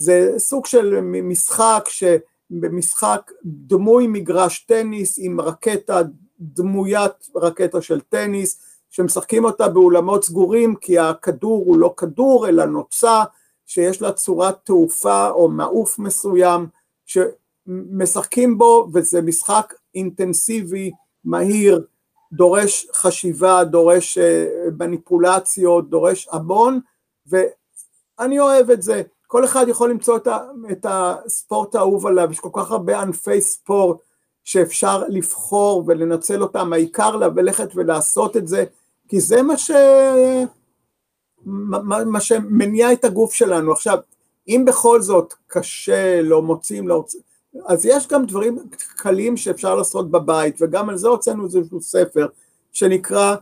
זה 0.02 0.34
סוג 0.38 0.66
של 0.66 1.00
משחק 1.02 1.90
שבמשחק 1.90 3.32
דמוי 3.44 4.08
מגרש 4.08 4.60
טניס 4.60 5.16
עם 5.22 5.42
רקטה, 5.42 6.02
דמוית 6.40 7.30
רקטה 7.36 7.82
של 7.82 8.02
טניס, 8.02 8.62
שמשחקים 8.90 9.46
אותה 9.46 9.70
באולמות 9.70 10.24
סגורים 10.24 10.76
כי 10.76 11.00
הכדור 11.00 11.64
הוא 11.66 11.78
לא 11.78 11.94
כדור 11.98 12.48
אלא 12.48 12.66
נוצה 12.66 13.24
שיש 13.66 14.02
לה 14.02 14.12
צורת 14.12 14.56
תעופה 14.64 15.30
או 15.30 15.50
מעוף 15.50 16.00
מסוים 16.00 16.68
שמשחקים 17.06 18.58
בו 18.58 18.88
וזה 18.94 19.22
משחק 19.22 19.74
אינטנסיבי, 19.96 20.92
מהיר, 21.24 21.86
דורש 22.34 22.88
חשיבה, 22.94 23.64
דורש 23.64 24.18
אה, 24.18 24.46
מניפולציות, 24.80 25.90
דורש 25.90 26.28
המון 26.32 26.80
ואני 27.28 28.40
אוהב 28.40 28.72
את 28.72 28.82
זה. 28.82 29.02
כל 29.32 29.46
אחד 29.46 29.66
יכול 29.68 29.90
למצוא 29.90 30.18
את, 30.18 30.28
ה, 30.28 30.40
את 30.72 30.86
הספורט 30.90 31.76
האהוב 31.76 32.08
עליו, 32.08 32.32
יש 32.32 32.40
כל 32.40 32.50
כך 32.54 32.72
הרבה 32.72 33.02
ענפי 33.02 33.42
ספורט 33.42 33.98
שאפשר 34.44 35.04
לבחור 35.08 35.84
ולנצל 35.88 36.42
אותם, 36.42 36.74
העיקר 36.74 37.16
ללכת 37.16 37.70
ולעשות 37.76 38.38
את 38.38 38.48
זה 38.48 38.66
כי 39.08 39.20
זה 39.20 39.42
מה, 39.42 39.58
ש... 39.58 39.72
מה, 41.46 42.04
מה 42.06 42.22
שמניע 42.22 42.94
את 42.94 43.06
הגוף 43.06 43.34
שלנו. 43.34 43.72
עכשיו, 43.72 43.98
אם 44.48 44.64
בכל 44.68 45.02
זאת 45.02 45.34
קשה, 45.48 46.22
לא 46.22 46.42
מוצאים, 46.42 46.88
לא 46.88 46.96
רוצים, 46.96 47.22
אז 47.66 47.86
יש 47.86 48.08
גם 48.08 48.26
דברים 48.26 48.58
קלים 48.96 49.38
שאפשר 49.38 49.76
לעשות 49.76 50.12
בבית, 50.12 50.58
וגם 50.62 50.90
על 50.90 50.98
זה 50.98 51.08
הוצאנו 51.08 51.46
איזשהו 51.46 51.82
ספר 51.82 52.28
שנקרא, 52.72 53.36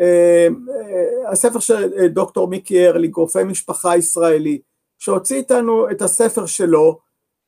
אה, 0.00 0.48
אה, 0.70 1.30
הספר 1.30 1.58
של 1.58 1.92
אה, 1.98 2.08
דוקטור 2.08 2.48
מיקי 2.48 2.86
ארליג, 2.86 3.16
רופא 3.16 3.44
משפחה 3.44 3.96
ישראלי, 3.96 4.60
שהוציא 5.04 5.36
איתנו 5.36 5.90
את 5.90 6.02
הספר 6.02 6.46
שלו, 6.46 6.98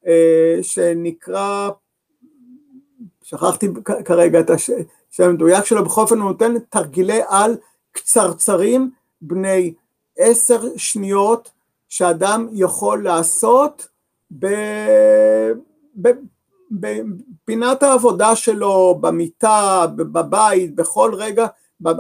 אה, 0.07 0.59
שנקרא, 0.63 1.71
שכחתי 3.23 3.69
כרגע 4.05 4.41
את 4.41 4.51
השם, 4.51 4.73
שהמדויק 5.11 5.65
שלו 5.65 5.85
בכל 5.85 6.01
אופן 6.01 6.19
הוא 6.19 6.31
נותן 6.31 6.59
תרגילי 6.59 7.21
על 7.29 7.57
קצרצרים 7.93 8.91
בני 9.21 9.75
עשר 10.19 10.77
שניות 10.77 11.51
שאדם 11.89 12.49
יכול 12.53 13.05
לעשות 13.05 13.89
בפינת 16.71 17.83
העבודה 17.83 18.37
שלו, 18.37 18.99
במיטה, 19.01 19.87
בבית, 19.97 20.75
בכל 20.75 21.11
רגע. 21.15 21.47
אתה 21.83 21.93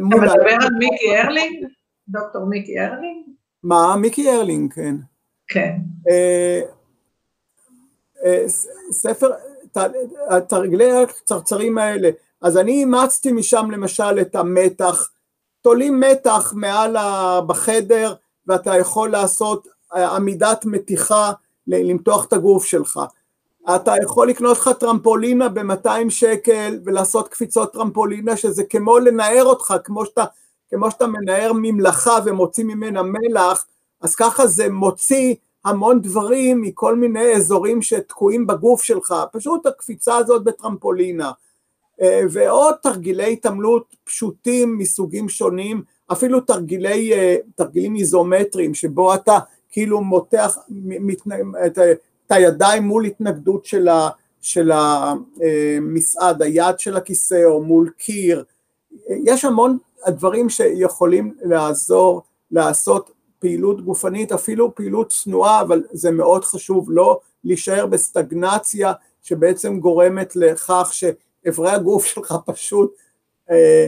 מדבר 0.00 0.56
על 0.62 0.74
מיקי 0.78 1.16
ארלינג? 1.16 1.66
דוקטור 2.08 2.44
מיקי 2.46 2.80
ארלינג? 2.80 3.27
מה? 3.62 3.96
מיקי 3.96 4.30
ארלינג, 4.30 4.74
כן. 4.74 4.96
כן. 5.48 5.76
אה, 6.10 6.60
אה, 8.24 8.44
ספר, 8.90 9.30
התרגילי 10.30 10.92
הקצרצרים 10.92 11.78
האלה, 11.78 12.10
אז 12.42 12.56
אני 12.56 12.72
אימצתי 12.72 13.32
משם 13.32 13.70
למשל 13.70 14.20
את 14.20 14.36
המתח, 14.36 15.10
תולים 15.60 16.00
מתח 16.00 16.52
מעל 16.56 16.96
ה... 16.96 17.40
בחדר 17.46 18.14
ואתה 18.46 18.76
יכול 18.76 19.10
לעשות 19.10 19.68
עמידת 19.92 20.64
מתיחה, 20.64 21.32
למתוח 21.66 22.24
את 22.24 22.32
הגוף 22.32 22.64
שלך. 22.64 23.00
אתה 23.74 23.94
יכול 24.02 24.28
לקנות 24.28 24.58
לך 24.58 24.70
טרמפולינה 24.80 25.48
ב-200 25.48 26.10
שקל 26.10 26.78
ולעשות 26.84 27.28
קפיצות 27.28 27.72
טרמפולינה 27.72 28.36
שזה 28.36 28.64
כמו 28.64 28.98
לנער 28.98 29.44
אותך, 29.44 29.74
כמו 29.84 30.06
שאתה, 30.06 30.24
כמו 30.70 30.90
שאתה 30.90 31.06
מנער 31.06 31.52
ממלכה 31.54 32.18
ומוציא 32.24 32.64
ממנה 32.64 33.02
מלח, 33.02 33.66
אז 34.00 34.14
ככה 34.14 34.46
זה 34.46 34.70
מוציא 34.70 35.34
המון 35.64 36.00
דברים 36.02 36.62
מכל 36.62 36.96
מיני 36.96 37.32
אזורים 37.36 37.82
שתקועים 37.82 38.46
בגוף 38.46 38.82
שלך, 38.82 39.14
פשוט 39.32 39.66
הקפיצה 39.66 40.16
הזאת 40.16 40.44
בטרמפולינה, 40.44 41.30
אה, 42.02 42.20
ועוד 42.30 42.74
תרגילי 42.82 43.32
התעמלות 43.32 43.94
פשוטים 44.04 44.78
מסוגים 44.78 45.28
שונים, 45.28 45.82
אפילו 46.12 46.40
תרגילי, 46.40 47.12
אה, 47.12 47.36
תרגילים 47.54 47.96
איזומטריים, 47.96 48.74
שבו 48.74 49.14
אתה 49.14 49.38
כאילו 49.70 50.00
מותח 50.00 50.58
את, 51.66 51.78
את 51.78 52.32
הידיים 52.32 52.82
מול 52.82 53.04
התנגדות 53.04 53.64
של, 53.64 53.88
ה, 53.88 54.10
של 54.40 54.70
המסעד, 54.72 56.42
היד 56.42 56.78
של 56.78 56.96
הכיסא 56.96 57.44
או 57.44 57.62
מול 57.62 57.90
קיר, 57.98 58.44
יש 59.24 59.44
המון 59.44 59.78
דברים 60.06 60.48
שיכולים 60.48 61.34
לעזור 61.42 62.22
לעשות 62.50 63.10
פעילות 63.38 63.84
גופנית, 63.84 64.32
אפילו 64.32 64.74
פעילות 64.74 65.08
צנועה, 65.08 65.60
אבל 65.60 65.82
זה 65.92 66.10
מאוד 66.10 66.44
חשוב 66.44 66.86
לא 66.90 67.20
להישאר 67.44 67.86
בסטגנציה 67.86 68.92
שבעצם 69.22 69.80
גורמת 69.80 70.36
לכך 70.36 70.90
שאיברי 70.92 71.70
הגוף 71.70 72.04
שלך 72.04 72.34
פשוט 72.46 72.94
אה, 73.50 73.86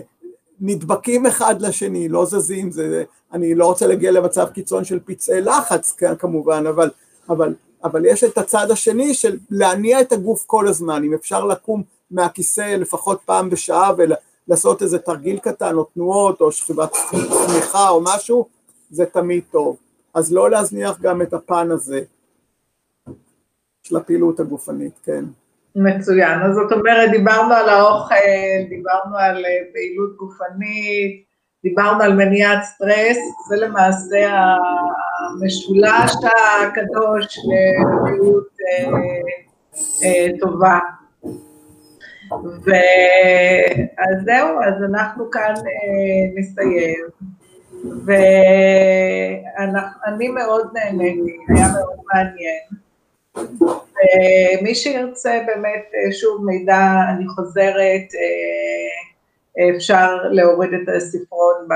נדבקים 0.61 1.27
אחד 1.27 1.63
לשני, 1.63 2.09
לא 2.09 2.25
זזים, 2.25 2.71
זה, 2.71 3.05
אני 3.33 3.55
לא 3.55 3.67
רוצה 3.67 3.87
להגיע 3.87 4.11
למצב 4.11 4.49
קיצון 4.49 4.85
של 4.85 4.99
פצעי 5.05 5.41
לחץ 5.41 5.97
כמובן, 6.19 6.67
אבל, 6.67 6.91
אבל, 7.29 7.55
אבל 7.85 8.05
יש 8.05 8.25
את 8.25 8.39
הצד 8.39 8.71
השני 8.71 9.15
של 9.15 9.39
להניע 9.51 10.01
את 10.01 10.13
הגוף 10.13 10.45
כל 10.47 10.69
הזמן, 10.69 11.05
אם 11.05 11.15
אפשר 11.15 11.45
לקום 11.45 11.83
מהכיסא 12.11 12.77
לפחות 12.79 13.21
פעם 13.25 13.51
בשעה 13.51 13.93
ולעשות 14.51 14.83
איזה 14.83 14.99
תרגיל 14.99 15.39
קטן 15.39 15.77
או 15.77 15.85
תנועות 15.85 16.41
או 16.41 16.53
שכיבת 16.53 16.93
צמיחה 17.11 17.89
או 17.89 18.01
משהו, 18.05 18.49
זה 18.91 19.07
תמיד 19.07 19.43
טוב. 19.51 19.77
אז 20.15 20.33
לא 20.33 20.51
להזניח 20.51 21.01
גם 21.01 21.23
את 21.23 21.33
הפן 21.33 21.71
הזה 21.71 22.01
של 23.83 23.97
הפעילות 23.97 24.41
הגופנית, 24.41 24.93
כן. 25.05 25.25
מצוין, 25.77 26.43
אז 26.43 26.55
זאת 26.55 26.73
אומרת, 26.73 27.11
דיברנו 27.11 27.55
על 27.55 27.69
האוכל, 27.69 28.15
דיברנו 28.69 29.17
על 29.17 29.45
אה, 29.45 29.51
פעילות 29.73 30.17
גופנית, 30.17 31.25
דיברנו 31.63 32.03
על 32.03 32.13
מניעת 32.13 32.63
סטרס, 32.63 33.19
זה 33.49 33.57
למעשה 33.57 34.31
המשולש 35.31 36.13
הקדוש 36.63 37.39
לבריאות 37.39 38.49
אה, 38.61 38.91
אה, 40.05 40.29
טובה. 40.41 40.79
ואז 42.31 44.25
זהו, 44.25 44.63
אז 44.63 44.75
אנחנו 44.91 45.31
כאן 45.31 45.55
נסיים. 46.35 47.05
ואני 48.07 48.29
מאוד 50.29 50.71
נהניתי, 50.75 51.37
היה 51.49 51.67
מאוד 51.73 51.99
מעניין. 52.15 52.61
ומי 54.61 54.75
שירצה 54.75 55.41
באמת, 55.47 55.91
שוב 56.21 56.45
מידע, 56.45 56.81
אני 57.09 57.29
חוזרת, 57.29 58.07
אפשר 59.77 60.17
להוריד 60.31 60.71
את 60.75 60.89
הספרון 60.97 61.69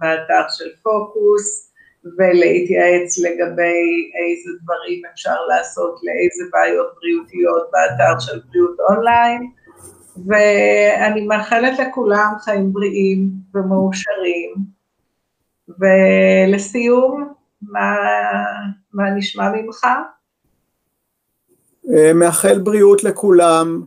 באתר 0.00 0.48
של 0.48 0.70
פוקוס 0.82 1.71
ולהתייעץ 2.04 3.18
לגבי 3.18 4.10
איזה 4.18 4.50
דברים 4.62 5.02
אפשר 5.12 5.46
לעשות 5.48 6.00
לאיזה 6.02 6.44
בעיות 6.52 6.94
בריאותיות 7.00 7.70
באתר 7.72 8.18
של 8.18 8.40
בריאות 8.48 8.76
אונליין. 8.88 9.50
ואני 10.26 11.26
מאחלת 11.26 11.78
לכולם 11.78 12.32
חיים 12.44 12.72
בריאים 12.72 13.30
ומאושרים. 13.54 14.54
ולסיום, 15.68 17.32
מה, 17.62 17.96
מה 18.92 19.10
נשמע 19.10 19.52
ממך? 19.52 19.86
אה, 21.94 22.12
מאחל 22.12 22.58
בריאות 22.58 23.04
לכולם, 23.04 23.84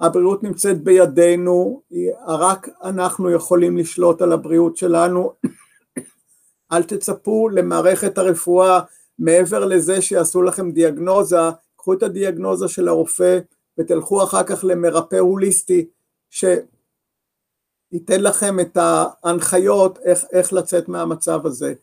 הבריאות 0.00 0.42
נמצאת 0.42 0.82
בידינו, 0.82 1.82
רק 2.26 2.68
אנחנו 2.84 3.30
יכולים 3.30 3.76
לשלוט 3.76 4.22
על 4.22 4.32
הבריאות 4.32 4.76
שלנו. 4.76 5.32
אל 6.72 6.82
תצפו 6.82 7.48
למערכת 7.48 8.18
הרפואה 8.18 8.80
מעבר 9.18 9.64
לזה 9.64 10.02
שיעשו 10.02 10.42
לכם 10.42 10.70
דיאגנוזה, 10.70 11.50
קחו 11.76 11.92
את 11.92 12.02
הדיאגנוזה 12.02 12.68
של 12.68 12.88
הרופא 12.88 13.38
ותלכו 13.78 14.24
אחר 14.24 14.42
כך 14.42 14.64
למרפא 14.64 15.16
הוליסטי, 15.16 15.88
ש... 16.30 16.44
ייתן 17.92 18.20
לכם 18.20 18.60
את 18.60 18.78
ההנחיות 18.80 19.98
איך, 20.04 20.24
איך 20.32 20.52
לצאת 20.52 20.88
מהמצב 20.88 21.46
הזה. 21.46 21.74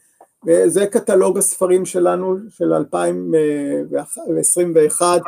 וזה 0.48 0.88
קטלוג 0.88 1.38
הספרים 1.38 1.86
שלנו 1.86 2.38
של 2.50 2.74
2021, 2.74 5.22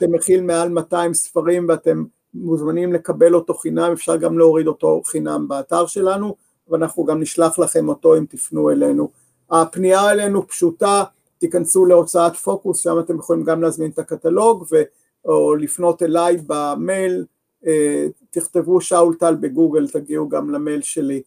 שמכיל 0.00 0.42
מעל 0.42 0.68
200 0.68 1.14
ספרים 1.14 1.66
ואתם 1.68 2.04
מוזמנים 2.34 2.92
לקבל 2.92 3.34
אותו 3.34 3.54
חינם, 3.54 3.92
אפשר 3.92 4.16
גם 4.16 4.38
להוריד 4.38 4.66
אותו 4.66 5.02
חינם 5.04 5.48
באתר 5.48 5.86
שלנו, 5.86 6.36
ואנחנו 6.68 7.04
גם 7.04 7.20
נשלח 7.20 7.58
לכם 7.58 7.88
אותו 7.88 8.16
אם 8.16 8.24
תפנו 8.28 8.70
אלינו. 8.70 9.10
הפנייה 9.50 10.10
אלינו 10.10 10.48
פשוטה, 10.48 11.04
תיכנסו 11.38 11.86
להוצאת 11.86 12.36
פוקוס, 12.36 12.80
שם 12.80 12.98
אתם 13.00 13.16
יכולים 13.16 13.44
גם 13.44 13.62
להזמין 13.62 13.90
את 13.90 13.98
הקטלוג, 13.98 14.66
ו, 14.72 14.82
או 15.24 15.54
לפנות 15.54 16.02
אליי 16.02 16.36
במייל 16.46 17.24
אה, 17.66 18.06
תכתבו 18.30 18.80
שאול 18.80 19.14
טל 19.14 19.34
בגוגל, 19.34 19.88
תגיעו 19.88 20.28
גם 20.28 20.50
למייל 20.50 20.82
שלי. 20.82 21.22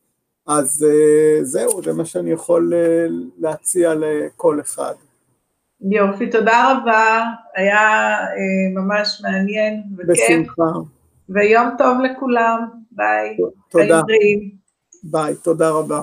אז 0.47 0.85
אה, 0.89 1.43
זהו, 1.43 1.83
זה 1.83 1.93
מה 1.93 2.05
שאני 2.05 2.31
יכול 2.31 2.73
אה, 2.75 3.05
להציע 3.39 3.93
לכל 3.95 4.59
אחד. 4.59 4.93
יופי, 5.81 6.29
תודה 6.29 6.73
רבה, 6.73 7.23
היה 7.55 8.15
ממש 8.75 9.21
מעניין 9.23 9.83
וכיף. 9.97 10.07
בשמחה. 10.07 10.63
ויום 11.29 11.69
טוב 11.77 11.97
לכולם, 12.01 12.59
ביי. 12.91 13.37
תודה. 13.69 14.01
ביי, 15.11 15.35
תודה 15.35 15.69
רבה. 15.69 16.01